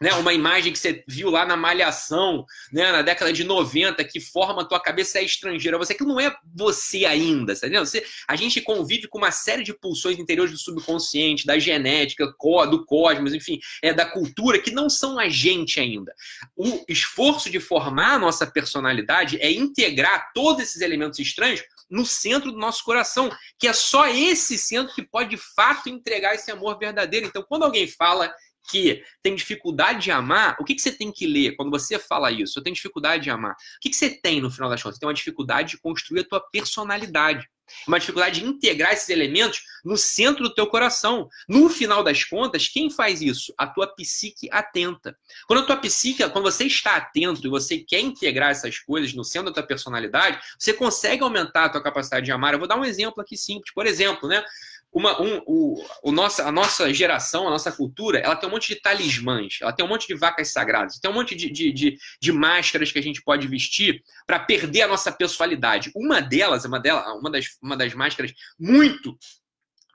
né, 0.00 0.12
uma 0.14 0.32
imagem 0.32 0.72
que 0.72 0.78
você 0.78 1.04
viu 1.06 1.30
lá 1.30 1.46
na 1.46 1.56
Malhação, 1.56 2.44
né, 2.72 2.90
na 2.90 3.02
década 3.02 3.32
de 3.32 3.44
90, 3.44 4.02
que 4.04 4.20
forma 4.20 4.62
a 4.62 4.64
tua 4.64 4.80
cabeça 4.80 5.18
é 5.18 5.24
estrangeira. 5.24 5.78
Você 5.78 5.94
que 5.94 6.04
não 6.04 6.18
é 6.18 6.34
você 6.54 7.04
ainda, 7.04 7.54
tá 7.54 7.68
Você, 7.80 8.04
a 8.28 8.36
gente 8.36 8.60
convive 8.60 9.08
com 9.08 9.18
uma 9.18 9.30
série 9.30 9.62
de 9.62 9.72
pulsões 9.72 10.18
interiores 10.18 10.52
do 10.52 10.58
subconsciente, 10.58 11.46
da 11.46 11.58
genética, 11.58 12.26
do 12.26 12.84
cosmos, 12.84 13.34
enfim, 13.34 13.58
é 13.82 13.92
da 13.92 14.04
cultura 14.04 14.58
que 14.58 14.70
não 14.70 14.88
são 14.88 15.18
a 15.18 15.28
gente 15.28 15.78
ainda. 15.80 16.14
O 16.56 16.84
esforço 16.88 17.50
de 17.50 17.60
formar 17.60 18.14
a 18.14 18.18
nossa 18.18 18.46
personalidade 18.46 19.38
é 19.40 19.50
integrar 19.50 20.32
todos 20.34 20.62
esses 20.62 20.80
elementos 20.80 21.18
estranhos 21.18 21.62
no 21.88 22.04
centro 22.04 22.50
do 22.50 22.58
nosso 22.58 22.82
coração, 22.82 23.30
que 23.58 23.68
é 23.68 23.72
só 23.72 24.08
esse 24.08 24.58
centro 24.58 24.94
que 24.94 25.02
pode 25.02 25.30
de 25.30 25.36
fato 25.36 25.88
entregar 25.88 26.34
esse 26.34 26.50
amor 26.50 26.78
verdadeiro. 26.78 27.26
Então, 27.26 27.44
quando 27.46 27.64
alguém 27.64 27.86
fala 27.86 28.32
que 28.70 29.02
tem 29.22 29.34
dificuldade 29.34 30.02
de 30.02 30.10
amar, 30.10 30.56
o 30.58 30.64
que, 30.64 30.74
que 30.74 30.82
você 30.82 30.92
tem 30.92 31.12
que 31.12 31.26
ler 31.26 31.56
quando 31.56 31.70
você 31.70 31.98
fala 31.98 32.30
isso? 32.30 32.58
Eu 32.58 32.62
tenho 32.62 32.74
dificuldade 32.74 33.24
de 33.24 33.30
amar. 33.30 33.52
O 33.52 33.80
que, 33.80 33.90
que 33.90 33.96
você 33.96 34.10
tem 34.10 34.40
no 34.40 34.50
final 34.50 34.70
das 34.70 34.82
contas? 34.82 34.96
Você 34.96 35.00
tem 35.00 35.08
uma 35.08 35.14
dificuldade 35.14 35.70
de 35.70 35.78
construir 35.78 36.20
a 36.20 36.24
tua 36.24 36.40
personalidade. 36.40 37.48
Uma 37.88 37.98
dificuldade 37.98 38.40
de 38.40 38.46
integrar 38.46 38.92
esses 38.92 39.08
elementos 39.08 39.62
no 39.84 39.96
centro 39.96 40.44
do 40.44 40.54
teu 40.54 40.66
coração. 40.66 41.28
No 41.48 41.68
final 41.68 42.02
das 42.02 42.24
contas, 42.24 42.68
quem 42.68 42.90
faz 42.90 43.22
isso? 43.22 43.54
A 43.58 43.66
tua 43.66 43.86
psique 43.86 44.48
atenta. 44.50 45.16
Quando 45.46 45.60
a 45.60 45.66
tua 45.66 45.76
psique, 45.76 46.28
quando 46.30 46.44
você 46.44 46.64
está 46.64 46.96
atento 46.96 47.46
e 47.46 47.50
você 47.50 47.78
quer 47.78 48.00
integrar 48.00 48.50
essas 48.50 48.78
coisas 48.78 49.14
no 49.14 49.24
centro 49.24 49.50
da 49.50 49.54
tua 49.54 49.66
personalidade, 49.66 50.38
você 50.58 50.72
consegue 50.72 51.22
aumentar 51.22 51.64
a 51.64 51.68
tua 51.70 51.82
capacidade 51.82 52.26
de 52.26 52.32
amar. 52.32 52.52
Eu 52.52 52.58
vou 52.58 52.68
dar 52.68 52.76
um 52.76 52.84
exemplo 52.84 53.22
aqui 53.22 53.36
simples. 53.36 53.72
Por 53.72 53.86
exemplo, 53.86 54.28
né? 54.28 54.44
Uma, 54.94 55.20
um, 55.20 55.42
o, 55.44 55.84
o 56.04 56.12
nossa, 56.12 56.46
a 56.46 56.52
nossa 56.52 56.94
geração, 56.94 57.48
a 57.48 57.50
nossa 57.50 57.72
cultura, 57.72 58.20
ela 58.20 58.36
tem 58.36 58.48
um 58.48 58.52
monte 58.52 58.72
de 58.72 58.80
talismãs, 58.80 59.58
ela 59.60 59.72
tem 59.72 59.84
um 59.84 59.88
monte 59.88 60.06
de 60.06 60.14
vacas 60.14 60.52
sagradas, 60.52 61.00
tem 61.00 61.10
um 61.10 61.14
monte 61.14 61.34
de, 61.34 61.50
de, 61.50 61.72
de, 61.72 61.98
de 62.20 62.32
máscaras 62.32 62.92
que 62.92 62.98
a 62.98 63.02
gente 63.02 63.20
pode 63.20 63.48
vestir 63.48 64.00
para 64.24 64.38
perder 64.38 64.82
a 64.82 64.88
nossa 64.88 65.10
pessoalidade. 65.10 65.90
Uma 65.96 66.20
delas, 66.20 66.64
uma, 66.64 66.78
delas 66.78 67.04
uma, 67.18 67.28
das, 67.30 67.46
uma 67.60 67.76
das 67.76 67.92
máscaras 67.92 68.32
muito 68.58 69.18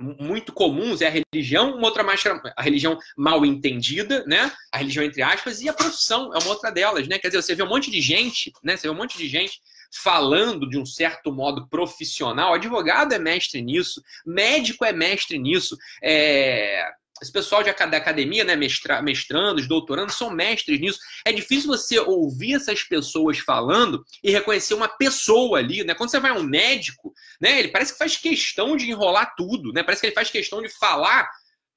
muito 0.02 0.54
comuns 0.54 1.02
é 1.02 1.08
a 1.08 1.24
religião, 1.34 1.76
uma 1.76 1.88
outra 1.88 2.04
máscara, 2.04 2.42
a 2.56 2.62
religião 2.64 2.98
mal 3.18 3.46
entendida, 3.46 4.24
né? 4.26 4.50
A 4.72 4.78
religião 4.78 5.04
entre 5.04 5.22
aspas, 5.22 5.60
e 5.60 5.68
a 5.68 5.74
profissão 5.74 6.34
é 6.34 6.38
uma 6.38 6.52
outra 6.52 6.72
delas, 6.72 7.06
né? 7.06 7.20
Quer 7.20 7.28
dizer, 7.28 7.42
você 7.42 7.54
vê 7.54 7.64
um 7.64 7.68
monte 7.68 7.92
de 7.92 8.00
gente, 8.00 8.50
né? 8.64 8.78
Você 8.78 8.88
vê 8.88 8.94
um 8.94 8.98
monte 8.98 9.18
de 9.18 9.28
gente 9.28 9.60
falando 9.92 10.70
de 10.70 10.78
um 10.78 10.86
certo 10.86 11.32
modo 11.32 11.68
profissional. 11.68 12.54
Advogado 12.54 13.14
é 13.14 13.20
mestre 13.20 13.62
nisso, 13.62 14.02
médico 14.26 14.86
é 14.86 14.94
mestre 14.94 15.38
nisso, 15.38 15.78
é... 16.04 16.90
esse 17.22 17.32
pessoal 17.32 17.64
de, 17.64 17.72
da 17.72 17.98
academia, 17.98 18.44
né, 18.44 18.56
mestra, 18.56 19.02
mestrandos, 19.02 19.68
doutorandos, 19.68 20.16
são 20.16 20.30
mestres 20.30 20.80
nisso. 20.80 21.00
É 21.26 21.32
difícil 21.32 21.68
você 21.68 22.00
ouvir 22.00 22.56
essas 22.56 22.84
pessoas 22.84 23.40
falando 23.40 24.04
e 24.24 24.32
reconhecer 24.32 24.74
uma 24.74 24.88
pessoa 24.88 25.60
ali, 25.60 25.84
né? 25.84 25.94
Quando 25.94 26.12
você 26.12 26.20
vai 26.20 26.32
a 26.32 26.36
um 26.36 26.44
médico, 26.44 27.14
né, 27.42 27.60
ele 27.60 27.70
parece 27.70 27.94
que 27.94 28.00
faz 28.00 28.16
questão 28.16 28.78
de 28.78 28.90
enrolar 28.90 29.34
tudo, 29.36 29.74
né? 29.74 29.84
Parece 29.84 30.02
que 30.02 30.08
ele 30.08 30.16
faz 30.16 30.30
questão 30.30 30.62
de 30.62 30.70
falar, 30.70 31.28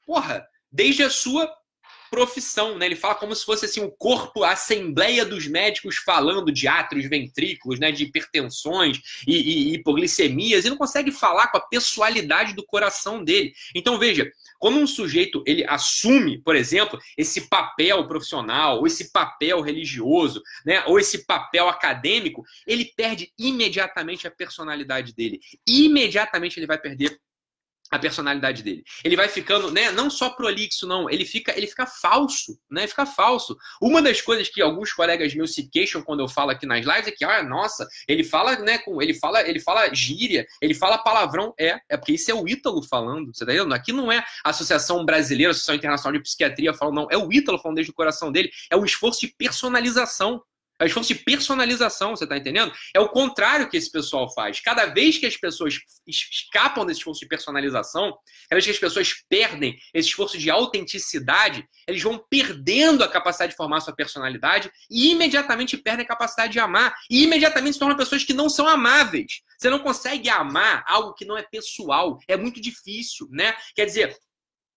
porra, 0.06 0.46
desde 0.70 1.02
a 1.02 1.10
sua 1.10 1.52
profissão, 2.12 2.76
né? 2.76 2.84
Ele 2.84 2.94
fala 2.94 3.14
como 3.14 3.34
se 3.34 3.42
fosse 3.42 3.64
assim 3.64 3.82
o 3.82 3.90
corpo, 3.90 4.44
a 4.44 4.52
assembleia 4.52 5.24
dos 5.24 5.46
médicos 5.46 5.96
falando 5.96 6.52
de 6.52 6.68
átrios, 6.68 7.08
ventrículos, 7.08 7.80
né? 7.80 7.90
De 7.90 8.04
hipertensões 8.04 9.00
e, 9.26 9.70
e, 9.70 9.74
hipoglicemias, 9.74 10.66
e 10.66 10.70
não 10.70 10.76
consegue 10.76 11.10
falar 11.10 11.46
com 11.46 11.56
a 11.56 11.66
pessoalidade 11.68 12.54
do 12.54 12.66
coração 12.66 13.24
dele. 13.24 13.54
Então 13.74 13.98
veja, 13.98 14.30
quando 14.58 14.76
um 14.76 14.86
sujeito 14.86 15.42
ele 15.46 15.64
assume, 15.66 16.38
por 16.42 16.54
exemplo, 16.54 16.98
esse 17.16 17.48
papel 17.48 18.06
profissional, 18.06 18.80
ou 18.80 18.86
esse 18.86 19.10
papel 19.10 19.62
religioso, 19.62 20.42
né, 20.66 20.84
ou 20.86 21.00
esse 21.00 21.24
papel 21.24 21.66
acadêmico, 21.66 22.44
ele 22.66 22.92
perde 22.94 23.32
imediatamente 23.38 24.26
a 24.26 24.30
personalidade 24.30 25.14
dele. 25.14 25.40
Imediatamente 25.66 26.60
ele 26.60 26.66
vai 26.66 26.78
perder 26.78 27.18
a 27.92 27.98
personalidade 27.98 28.62
dele. 28.62 28.82
Ele 29.04 29.14
vai 29.14 29.28
ficando, 29.28 29.70
né, 29.70 29.92
não 29.92 30.08
só 30.08 30.30
prolixo 30.30 30.86
não, 30.86 31.10
ele 31.10 31.26
fica, 31.26 31.54
ele 31.54 31.66
fica 31.66 31.86
falso, 31.86 32.58
né? 32.70 32.86
Fica 32.86 33.04
falso. 33.04 33.56
Uma 33.80 34.00
das 34.00 34.22
coisas 34.22 34.48
que 34.48 34.62
alguns 34.62 34.92
colegas 34.92 35.34
meus 35.34 35.54
se 35.54 35.68
queixam 35.68 36.02
quando 36.02 36.20
eu 36.20 36.28
falo 36.28 36.50
aqui 36.50 36.64
nas 36.64 36.86
lives 36.86 37.06
é 37.06 37.10
que, 37.10 37.24
ah, 37.24 37.42
nossa, 37.42 37.86
ele 38.08 38.24
fala, 38.24 38.56
né, 38.56 38.78
com, 38.78 39.02
ele 39.02 39.12
fala, 39.12 39.46
ele 39.46 39.60
fala 39.60 39.92
gíria, 39.92 40.46
ele 40.60 40.72
fala 40.72 40.96
palavrão, 40.96 41.52
é, 41.60 41.78
é 41.88 41.96
porque 41.98 42.12
isso 42.12 42.30
é 42.30 42.34
o 42.34 42.48
Ítalo 42.48 42.82
falando, 42.82 43.34
você 43.34 43.44
tá 43.44 43.52
entendendo? 43.52 43.74
Aqui 43.74 43.92
não 43.92 44.10
é 44.10 44.24
a 44.42 44.50
Associação 44.50 45.04
Brasileira, 45.04 45.50
a 45.50 45.52
Associação 45.52 45.74
Internacional 45.74 46.16
de 46.16 46.22
Psiquiatria 46.22 46.72
falando, 46.72 46.94
não, 46.94 47.08
é 47.10 47.18
o 47.18 47.30
Ítalo 47.30 47.58
falando 47.58 47.76
desde 47.76 47.92
o 47.92 47.94
coração 47.94 48.32
dele, 48.32 48.50
é 48.70 48.76
um 48.76 48.86
esforço 48.86 49.20
de 49.20 49.28
personalização. 49.28 50.42
É 50.82 50.86
esforço 50.86 51.14
de 51.14 51.20
personalização, 51.20 52.16
você 52.16 52.24
está 52.24 52.36
entendendo? 52.36 52.72
É 52.94 53.00
o 53.00 53.08
contrário 53.08 53.68
que 53.68 53.76
esse 53.76 53.90
pessoal 53.90 54.32
faz. 54.32 54.60
Cada 54.60 54.86
vez 54.86 55.16
que 55.16 55.26
as 55.26 55.36
pessoas 55.36 55.78
escapam 56.06 56.84
desse 56.84 56.98
esforço 57.00 57.20
de 57.20 57.28
personalização, 57.28 58.10
cada 58.48 58.56
vez 58.56 58.64
que 58.64 58.70
as 58.72 58.78
pessoas 58.78 59.14
perdem 59.28 59.78
esse 59.94 60.08
esforço 60.08 60.36
de 60.36 60.50
autenticidade, 60.50 61.64
eles 61.86 62.02
vão 62.02 62.22
perdendo 62.28 63.04
a 63.04 63.08
capacidade 63.08 63.52
de 63.52 63.56
formar 63.56 63.80
sua 63.80 63.94
personalidade 63.94 64.70
e 64.90 65.10
imediatamente 65.12 65.76
perdem 65.76 66.04
a 66.04 66.08
capacidade 66.08 66.52
de 66.52 66.58
amar. 66.58 66.94
E 67.08 67.22
imediatamente 67.22 67.74
se 67.74 67.78
tornam 67.78 67.96
pessoas 67.96 68.24
que 68.24 68.34
não 68.34 68.48
são 68.48 68.66
amáveis. 68.66 69.42
Você 69.58 69.70
não 69.70 69.78
consegue 69.78 70.28
amar 70.28 70.84
algo 70.88 71.14
que 71.14 71.24
não 71.24 71.38
é 71.38 71.42
pessoal. 71.42 72.18
É 72.26 72.36
muito 72.36 72.60
difícil, 72.60 73.28
né? 73.30 73.54
Quer 73.76 73.86
dizer, 73.86 74.16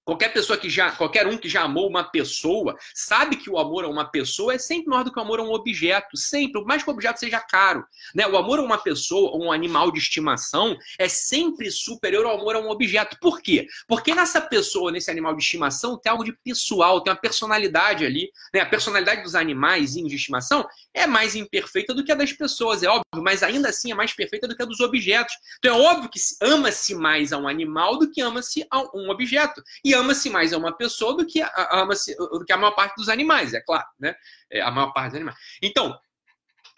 Qualquer 0.06 0.32
pessoa 0.32 0.56
que 0.56 0.70
já, 0.70 0.92
qualquer 0.92 1.26
um 1.26 1.36
que 1.36 1.50
já 1.50 1.64
amou 1.64 1.90
uma 1.90 2.04
pessoa, 2.04 2.78
sabe 2.94 3.38
que 3.38 3.50
o 3.50 3.58
amor 3.58 3.86
a 3.86 3.90
uma 3.90 4.06
pessoa 4.06 4.54
é 4.54 4.58
sempre 4.60 4.88
maior 4.88 5.04
do 5.04 5.12
que 5.12 5.18
o 5.18 5.22
amor 5.22 5.40
a 5.40 5.44
um 5.44 5.52
objeto, 5.52 6.16
sempre, 6.16 6.54
por 6.54 6.68
mais 6.68 6.84
que 6.84 6.90
o 6.92 6.94
objeto 6.94 7.20
seja 7.20 7.40
caro, 7.40 7.84
né? 8.14 8.28
O 8.28 8.38
amor 8.38 8.60
a 8.60 8.62
uma 8.62 8.78
pessoa, 8.78 9.36
um 9.36 9.52
animal 9.52 9.92
de 9.92 9.98
estimação, 9.98 10.78
é 11.00 11.10
sempre 11.10 11.72
superior 11.72 12.28
ao 12.28 12.40
amor 12.40 12.56
a 12.56 12.60
um 12.60 12.70
objeto. 12.70 13.18
Por 13.20 13.42
quê? 13.42 13.66
Porque 13.88 14.14
nessa 14.14 14.40
pessoa, 14.40 14.92
nesse 14.92 15.10
animal 15.10 15.36
de 15.36 15.42
estimação, 15.42 15.98
tem 15.98 16.12
algo 16.12 16.24
de 16.24 16.34
pessoal, 16.34 17.02
tem 17.02 17.12
uma 17.12 17.20
personalidade 17.20 18.06
ali, 18.06 18.30
né? 18.54 18.62
A 18.62 18.66
personalidade 18.68 19.24
dos 19.24 19.34
animais 19.34 19.96
de 19.96 20.16
estimação 20.16 20.68
é 20.94 21.08
mais 21.08 21.36
imperfeita 21.36 21.96
do 21.96 22.06
que 22.06 22.12
a 22.12 22.16
das 22.16 22.32
pessoas, 22.32 22.84
é 22.84 22.88
óbvio, 22.88 23.24
mas 23.24 23.42
ainda 23.42 23.70
assim 23.70 23.92
é 23.92 23.96
mais 23.96 24.14
perfeita 24.14 24.48
do 24.48 24.56
que 24.56 24.62
a 24.62 24.66
dos 24.66 24.82
objetos. 24.82 25.34
Então 25.58 25.76
é 25.76 25.82
óbvio 25.82 26.12
que 26.12 26.20
ama-se 26.42 26.94
mais 26.94 27.34
a 27.34 27.40
um 27.40 27.48
animal 27.48 27.98
do 27.98 28.12
que 28.12 28.22
ama-se 28.22 28.68
a 28.70 28.82
um 28.96 29.10
objeto. 29.10 29.64
E 29.84 29.95
ama-se 29.96 30.30
mais 30.30 30.54
a 30.54 30.58
uma 30.58 30.76
pessoa 30.76 31.16
do 31.16 31.26
que 31.26 31.42
a, 31.42 31.82
ama 31.82 31.94
do 32.32 32.46
que 32.46 32.54
a 32.54 32.58
maior 32.58 32.72
parte 32.72 32.96
dos 32.96 33.10
animais, 33.10 33.54
é 33.54 33.62
claro, 33.62 33.88
né? 34.00 34.16
É, 34.52 34.62
a 34.62 34.70
maior 34.70 34.92
parte 34.94 35.12
dos 35.12 35.16
animais. 35.16 35.38
Então, 35.62 35.98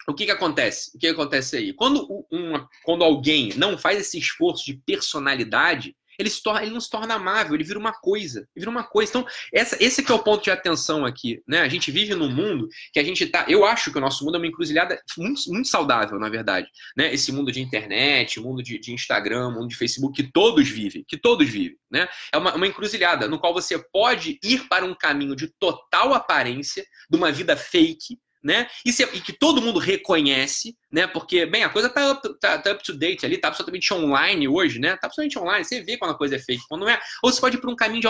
o 0.08 0.14
que, 0.14 0.24
que 0.24 0.30
acontece? 0.30 0.88
O 0.94 0.98
que, 0.98 1.06
que 1.06 1.12
acontece 1.12 1.56
aí? 1.56 1.72
Quando, 1.74 2.26
uma, 2.30 2.66
quando 2.82 3.04
alguém 3.04 3.52
não 3.56 3.76
faz 3.76 4.00
esse 4.00 4.18
esforço 4.18 4.64
de 4.64 4.80
personalidade, 4.86 5.94
ele, 6.18 6.28
se 6.28 6.42
torna, 6.42 6.62
ele 6.62 6.72
não 6.72 6.80
se 6.80 6.90
torna 6.90 7.14
amável, 7.14 7.54
ele 7.54 7.64
vira 7.64 7.78
uma 7.78 7.92
coisa. 7.92 8.40
Ele 8.40 8.48
vira 8.56 8.70
uma 8.70 8.82
coisa. 8.82 9.10
Então, 9.10 9.26
essa, 9.52 9.76
esse 9.82 10.02
que 10.02 10.10
é 10.10 10.14
o 10.14 10.18
ponto 10.18 10.42
de 10.42 10.50
atenção 10.50 11.04
aqui. 11.04 11.40
Né? 11.46 11.60
A 11.60 11.68
gente 11.68 11.90
vive 11.90 12.14
num 12.14 12.28
mundo 12.28 12.68
que 12.92 12.98
a 12.98 13.04
gente 13.04 13.26
tá. 13.26 13.44
Eu 13.48 13.64
acho 13.64 13.92
que 13.92 13.98
o 13.98 14.00
nosso 14.00 14.24
mundo 14.24 14.36
é 14.36 14.38
uma 14.38 14.46
encruzilhada 14.46 15.00
muito, 15.16 15.42
muito 15.48 15.68
saudável, 15.68 16.18
na 16.18 16.28
verdade. 16.28 16.68
Né? 16.96 17.12
Esse 17.14 17.30
mundo 17.30 17.52
de 17.52 17.60
internet, 17.60 18.40
mundo 18.40 18.62
de, 18.62 18.78
de 18.78 18.92
Instagram, 18.92 19.50
mundo 19.50 19.68
de 19.68 19.76
Facebook, 19.76 20.20
que 20.22 20.30
todos 20.32 20.68
vivem, 20.68 21.04
que 21.06 21.16
todos 21.16 21.48
vivem. 21.48 21.78
Né? 21.90 22.08
É 22.32 22.38
uma, 22.38 22.54
uma 22.54 22.66
encruzilhada 22.66 23.28
no 23.28 23.38
qual 23.38 23.54
você 23.54 23.78
pode 23.92 24.38
ir 24.42 24.68
para 24.68 24.84
um 24.84 24.94
caminho 24.94 25.36
de 25.36 25.48
total 25.58 26.12
aparência, 26.14 26.84
de 27.08 27.16
uma 27.16 27.30
vida 27.30 27.56
fake, 27.56 28.18
né? 28.42 28.68
E, 28.84 28.92
se, 28.92 29.02
e, 29.02 29.20
que 29.20 29.32
todo 29.32 29.60
mundo 29.60 29.78
reconhece, 29.78 30.76
né? 30.90 31.06
Porque, 31.06 31.44
bem, 31.46 31.64
a 31.64 31.68
coisa 31.68 31.88
tá 31.88 32.12
up, 32.12 32.40
tá, 32.40 32.58
tá 32.58 32.72
up 32.72 32.82
to 32.82 32.92
date 32.92 33.24
ali, 33.26 33.38
tá 33.38 33.48
absolutamente 33.48 33.92
online 33.92 34.48
hoje, 34.48 34.78
né? 34.78 34.96
Tá 34.96 35.06
absolutamente 35.06 35.38
online, 35.38 35.64
você 35.64 35.82
vê 35.82 35.96
quando 35.96 36.12
a 36.12 36.18
coisa 36.18 36.36
é 36.36 36.38
fake, 36.38 36.62
quando 36.68 36.82
não 36.82 36.90
é. 36.90 37.00
Ou 37.22 37.32
você 37.32 37.40
pode 37.40 37.56
ir 37.56 37.60
para 37.60 37.70
um 37.70 37.76
caminho 37.76 38.00
de 38.00 38.08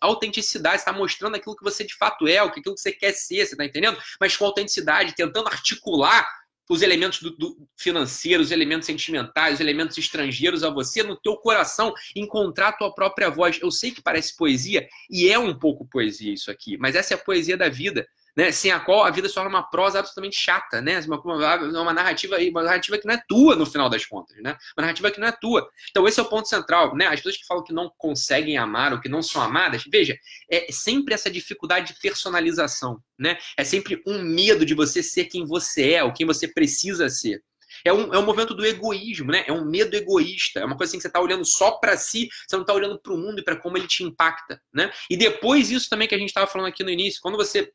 autenticidade, 0.00 0.76
está 0.76 0.92
mostrando 0.92 1.36
aquilo 1.36 1.56
que 1.56 1.64
você 1.64 1.84
de 1.84 1.96
fato 1.96 2.26
é, 2.28 2.38
aquilo 2.38 2.74
que 2.74 2.80
você 2.80 2.92
quer 2.92 3.12
ser, 3.12 3.46
você 3.46 3.56
tá 3.56 3.64
entendendo? 3.64 3.98
Mas 4.20 4.36
com 4.36 4.44
autenticidade, 4.44 5.14
tentando 5.14 5.48
articular 5.48 6.28
os 6.70 6.82
elementos 6.82 7.20
do, 7.20 7.30
do 7.36 7.68
financeiros, 7.76 8.46
os 8.46 8.52
elementos 8.52 8.86
sentimentais, 8.86 9.54
os 9.54 9.60
elementos 9.60 9.98
estrangeiros 9.98 10.62
a 10.62 10.70
você, 10.70 11.02
no 11.02 11.16
teu 11.16 11.36
coração, 11.36 11.92
encontrar 12.14 12.68
a 12.68 12.72
tua 12.72 12.94
própria 12.94 13.28
voz. 13.28 13.58
Eu 13.60 13.72
sei 13.72 13.90
que 13.90 14.00
parece 14.00 14.36
poesia, 14.36 14.88
e 15.10 15.28
é 15.28 15.36
um 15.36 15.58
pouco 15.58 15.84
poesia 15.84 16.32
isso 16.32 16.48
aqui, 16.48 16.78
mas 16.78 16.94
essa 16.94 17.14
é 17.14 17.16
a 17.16 17.18
poesia 17.18 17.56
da 17.56 17.68
vida 17.68 18.06
né? 18.40 18.50
Sem 18.50 18.70
a 18.70 18.80
qual 18.80 19.04
a 19.04 19.10
vida 19.10 19.28
se 19.28 19.34
torna 19.34 19.50
uma 19.50 19.62
prosa 19.62 19.98
absolutamente 19.98 20.34
chata, 20.34 20.80
né? 20.80 20.98
Uma, 21.00 21.20
uma, 21.20 21.56
uma, 21.82 21.92
narrativa, 21.92 22.38
uma 22.38 22.62
narrativa 22.62 22.96
que 22.96 23.06
não 23.06 23.12
é 23.12 23.22
tua 23.28 23.54
no 23.54 23.66
final 23.66 23.90
das 23.90 24.06
contas, 24.06 24.34
né? 24.38 24.56
Uma 24.74 24.86
narrativa 24.86 25.10
que 25.10 25.20
não 25.20 25.28
é 25.28 25.32
tua. 25.32 25.68
Então 25.90 26.08
esse 26.08 26.18
é 26.18 26.22
o 26.22 26.26
ponto 26.26 26.48
central, 26.48 26.96
né? 26.96 27.06
As 27.06 27.16
pessoas 27.16 27.36
que 27.36 27.44
falam 27.44 27.62
que 27.62 27.74
não 27.74 27.92
conseguem 27.98 28.56
amar 28.56 28.94
ou 28.94 29.00
que 29.00 29.10
não 29.10 29.22
são 29.22 29.42
amadas, 29.42 29.84
veja, 29.92 30.16
é 30.50 30.72
sempre 30.72 31.12
essa 31.12 31.30
dificuldade 31.30 31.92
de 31.92 32.00
personalização, 32.00 32.98
né? 33.18 33.36
É 33.58 33.62
sempre 33.62 34.02
um 34.06 34.22
medo 34.22 34.64
de 34.64 34.72
você 34.72 35.02
ser 35.02 35.26
quem 35.26 35.44
você 35.44 35.92
é, 35.92 36.04
ou 36.04 36.10
quem 36.10 36.26
você 36.26 36.48
precisa 36.48 37.10
ser. 37.10 37.42
É 37.84 37.92
um, 37.92 38.14
é 38.14 38.18
um 38.18 38.24
movimento 38.24 38.54
do 38.54 38.64
egoísmo, 38.64 39.30
né? 39.30 39.44
É 39.46 39.52
um 39.52 39.66
medo 39.66 39.94
egoísta. 39.94 40.60
É 40.60 40.64
uma 40.64 40.78
coisa 40.78 40.90
assim 40.90 40.98
que 40.98 41.02
você 41.02 41.08
está 41.08 41.20
olhando 41.20 41.44
só 41.44 41.72
para 41.72 41.94
si, 41.98 42.28
você 42.48 42.56
não 42.56 42.62
está 42.62 42.72
olhando 42.72 42.98
para 42.98 43.12
o 43.12 43.18
mundo 43.18 43.40
e 43.40 43.44
para 43.44 43.56
como 43.56 43.76
ele 43.76 43.86
te 43.86 44.02
impacta, 44.02 44.60
né? 44.72 44.90
E 45.10 45.16
depois 45.16 45.70
isso 45.70 45.90
também 45.90 46.08
que 46.08 46.14
a 46.14 46.18
gente 46.18 46.28
estava 46.28 46.46
falando 46.46 46.68
aqui 46.68 46.82
no 46.82 46.90
início, 46.90 47.20
quando 47.20 47.36
você 47.36 47.70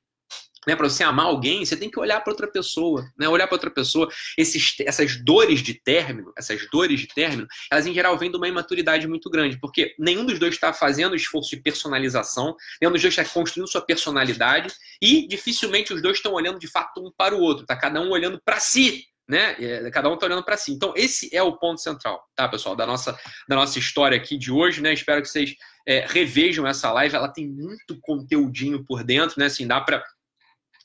né, 0.67 0.75
para 0.75 0.89
você 0.89 1.03
amar 1.03 1.27
alguém, 1.27 1.65
você 1.65 1.75
tem 1.75 1.89
que 1.89 1.99
olhar 1.99 2.21
para 2.21 2.31
outra 2.31 2.47
pessoa, 2.47 3.09
né? 3.17 3.27
Olhar 3.27 3.47
para 3.47 3.55
outra 3.55 3.71
pessoa. 3.71 4.09
Esses, 4.37 4.75
essas 4.81 5.23
dores 5.23 5.61
de 5.61 5.73
término, 5.73 6.31
essas 6.37 6.67
dores 6.71 6.99
de 6.99 7.07
término, 7.07 7.47
elas 7.71 7.85
em 7.85 7.93
geral 7.93 8.17
vêm 8.17 8.31
de 8.31 8.37
uma 8.37 8.47
imaturidade 8.47 9.07
muito 9.07 9.29
grande, 9.29 9.59
porque 9.59 9.93
nenhum 9.99 10.25
dos 10.25 10.39
dois 10.39 10.53
está 10.53 10.73
fazendo 10.73 11.15
esforço 11.15 11.55
de 11.55 11.61
personalização, 11.61 12.55
nenhum 12.81 12.91
dos 12.91 13.01
dois 13.01 13.17
está 13.17 13.31
construindo 13.31 13.69
sua 13.69 13.81
personalidade 13.81 14.73
e 15.01 15.27
dificilmente 15.27 15.93
os 15.93 16.01
dois 16.01 16.17
estão 16.17 16.33
olhando 16.33 16.59
de 16.59 16.67
fato 16.67 17.05
um 17.05 17.11
para 17.15 17.35
o 17.35 17.39
outro. 17.39 17.65
Tá 17.65 17.75
cada 17.75 18.01
um 18.01 18.09
olhando 18.09 18.41
para 18.43 18.59
si, 18.59 19.05
né? 19.27 19.55
É, 19.59 19.89
cada 19.91 20.09
um 20.09 20.13
está 20.13 20.25
olhando 20.25 20.43
para 20.43 20.57
si. 20.57 20.71
Então 20.71 20.93
esse 20.95 21.35
é 21.35 21.41
o 21.41 21.57
ponto 21.57 21.81
central, 21.81 22.23
tá, 22.35 22.47
pessoal, 22.47 22.75
da 22.75 22.85
nossa 22.85 23.17
da 23.47 23.55
nossa 23.55 23.79
história 23.79 24.17
aqui 24.17 24.37
de 24.37 24.51
hoje, 24.51 24.81
né? 24.81 24.93
Espero 24.93 25.21
que 25.21 25.27
vocês 25.27 25.55
é, 25.87 26.05
revejam 26.07 26.65
essa 26.65 26.91
live, 26.91 27.15
ela 27.15 27.27
tem 27.27 27.47
muito 27.47 27.97
conteúdinho 28.01 28.83
por 28.83 29.03
dentro, 29.03 29.39
né? 29.39 29.45
Assim, 29.45 29.67
dá 29.67 29.79
para 29.81 30.03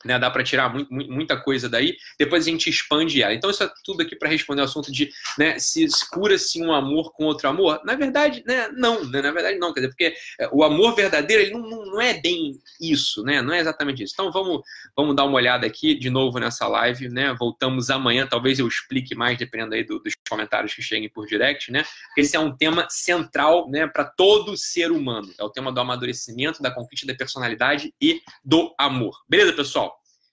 né, 0.05 0.19
dá 0.19 0.31
para 0.31 0.43
tirar 0.43 0.73
muito, 0.73 0.93
muita 0.93 1.37
coisa 1.37 1.69
daí, 1.69 1.97
depois 2.19 2.47
a 2.47 2.51
gente 2.51 2.71
expande 2.71 3.23
ela. 3.23 3.35
Então, 3.35 3.51
isso 3.51 3.63
é 3.63 3.71
tudo 3.85 4.03
aqui 4.03 4.17
para 4.17 4.29
responder 4.29 4.63
o 4.63 4.65
assunto 4.65 4.91
de 4.91 5.11
né, 5.39 5.59
se 5.59 5.87
cura-se 6.11 6.63
um 6.63 6.73
amor 6.73 7.13
com 7.13 7.25
outro 7.25 7.49
amor. 7.49 7.81
Na 7.85 7.95
verdade, 7.95 8.43
né, 8.47 8.69
não, 8.75 9.05
né, 9.05 9.21
na 9.21 9.31
verdade 9.31 9.59
não, 9.59 9.73
quer 9.73 9.81
dizer, 9.81 9.89
porque 9.89 10.15
é, 10.39 10.49
o 10.53 10.65
amor 10.65 10.95
verdadeiro 10.95 11.43
ele 11.43 11.53
não, 11.53 11.61
não, 11.61 12.01
é 12.01 12.15
bem 12.15 12.59
isso, 12.81 13.23
né, 13.23 13.43
não 13.43 13.53
é 13.53 13.61
exatamente 13.61 14.03
isso. 14.03 14.15
Então, 14.15 14.33
vamos, 14.33 14.63
vamos 14.97 15.15
dar 15.15 15.25
uma 15.25 15.37
olhada 15.37 15.67
aqui 15.67 15.95
de 15.95 16.11
novo 16.11 16.39
nessa 16.39 16.67
live, 16.67 17.09
né, 17.09 17.35
voltamos 17.39 17.91
amanhã, 17.91 18.27
talvez 18.27 18.59
eu 18.59 18.67
explique 18.67 19.15
mais, 19.15 19.39
dependendo 19.39 19.75
aí 19.75 19.85
do, 19.85 19.99
dos 19.99 20.15
comentários 20.29 20.75
que 20.75 20.83
cheguem 20.83 21.11
por 21.11 21.27
direct, 21.27 21.71
né, 21.71 21.85
porque 22.07 22.23
esse 22.23 22.37
é 22.37 22.41
um 22.41 22.57
tema 22.57 22.87
central, 22.89 23.69
né, 23.71 23.87
para 23.87 24.05
todo 24.05 24.57
ser 24.57 24.91
humano, 24.91 25.33
é 25.39 25.45
o 25.45 25.51
tema 25.51 25.71
do 25.71 25.81
amadurecimento, 25.81 26.63
da 26.63 26.71
conquista 26.71 27.07
da 27.07 27.15
personalidade 27.15 27.93
e 28.01 28.23
do 28.45 28.75
amor. 28.79 29.17
Beleza, 29.29 29.53
pessoal? 29.53 29.90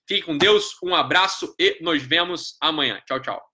Fique 0.08 0.22
com 0.22 0.38
Deus, 0.38 0.76
um 0.82 0.94
abraço 0.94 1.54
e 1.58 1.78
nos 1.82 2.02
vemos 2.02 2.56
amanhã. 2.62 2.98
Tchau, 3.06 3.20
tchau. 3.20 3.47